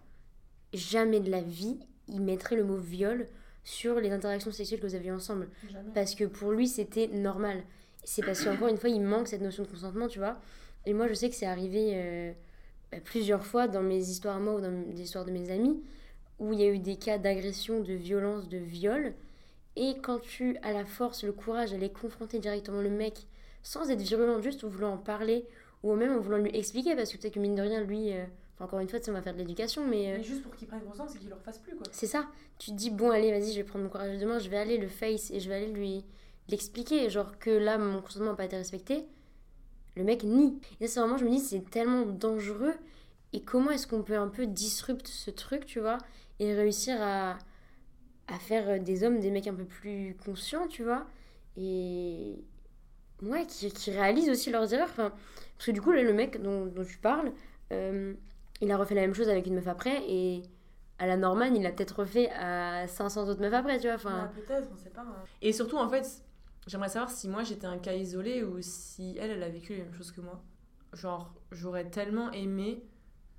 [0.74, 3.28] jamais de la vie, il mettrait le mot viol
[3.66, 5.50] sur les interactions sexuelles que vous avez eues ensemble.
[5.94, 7.62] Parce que pour lui, c'était normal.
[8.06, 10.40] C'est parce qu'encore une fois, il manque cette notion de consentement, tu vois.
[10.86, 12.34] Et moi, je sais que c'est arrivé euh,
[13.04, 15.82] plusieurs fois dans mes histoires moi ou dans les histoires de mes amis,
[16.40, 19.14] où il y a eu des cas d'agression, de violence, de viol.
[19.76, 23.28] Et quand tu as la force, le courage d'aller confronter directement le mec,
[23.64, 25.46] sans être virulent, juste en voulant en parler,
[25.84, 28.26] ou même en voulant lui expliquer, parce que peut-être que mine de rien, lui, euh,
[28.60, 30.12] encore une fois, on va faire de l'éducation, mais...
[30.14, 31.84] euh, Mais juste pour qu'il prenne conscience et qu'il le refasse plus, quoi.
[31.92, 32.26] c'est ça.
[32.58, 34.78] Tu te dis, bon, allez, vas-y, je vais prendre mon courage demain, je vais aller
[34.78, 36.04] le face et je vais aller lui
[36.50, 37.10] l'expliquer.
[37.10, 39.06] Genre que là, mon consentement n'a pas été respecté.
[39.96, 40.60] Le mec nie.
[40.82, 42.74] Et ça, c'est vraiment, je me dis, c'est tellement dangereux.
[43.32, 46.00] Et comment est-ce qu'on peut un peu disrupt ce truc, tu vois,
[46.40, 47.38] et réussir à,
[48.28, 51.06] à faire des hommes des mecs un peu plus conscients, tu vois,
[51.58, 52.44] et,
[53.24, 54.94] ouais, qui, qui réalisent aussi leurs erreurs.
[54.96, 57.32] Parce que du coup, là, le mec dont, dont tu parles,
[57.74, 58.14] euh,
[58.62, 60.44] il a refait la même chose avec une meuf après et
[61.00, 63.96] à la Norman, il l'a peut-être refait à 500 autres meufs après, tu vois.
[63.96, 65.02] Enfin, Ouais, peut-être, on sait pas.
[65.02, 65.16] hein.
[65.42, 66.06] Et surtout, en fait,
[66.68, 69.80] j'aimerais savoir si moi j'étais un cas isolé ou si elle, elle a vécu les
[69.84, 70.42] mêmes choses que moi.
[70.94, 72.84] Genre, j'aurais tellement aimé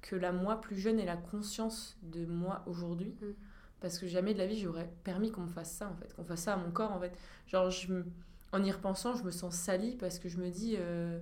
[0.02, 3.14] que la moi plus jeune ait la conscience de moi aujourd'hui.
[3.20, 3.32] Mm.
[3.80, 6.12] Parce que jamais de la vie, j'aurais permis qu'on me fasse ça, en fait.
[6.14, 7.12] Qu'on fasse ça à mon corps, en fait.
[7.46, 8.04] Genre, je me-
[8.52, 11.18] en y repensant, je me sens salie parce que je me dis, euh,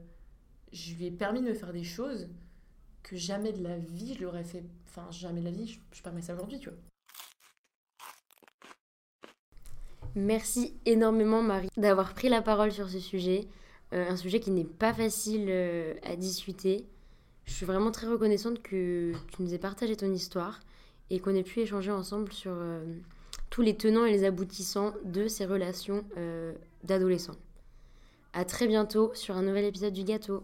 [0.72, 2.28] je lui ai permis de me faire des choses
[3.02, 4.64] que jamais de la vie, je l'aurais fait.
[4.86, 6.78] Enfin, jamais de la vie, je, je permets ça aujourd'hui, tu vois.
[10.14, 13.46] Merci énormément Marie d'avoir pris la parole sur ce sujet,
[13.94, 16.84] Euh, un sujet qui n'est pas facile euh, à discuter.
[17.48, 20.60] Je suis vraiment très reconnaissante que tu nous aies partagé ton histoire
[21.08, 22.84] et qu'on ait pu échanger ensemble sur euh,
[23.48, 26.52] tous les tenants et les aboutissants de ces relations euh,
[26.84, 27.36] d'adolescents.
[28.34, 30.42] À très bientôt sur un nouvel épisode du gâteau.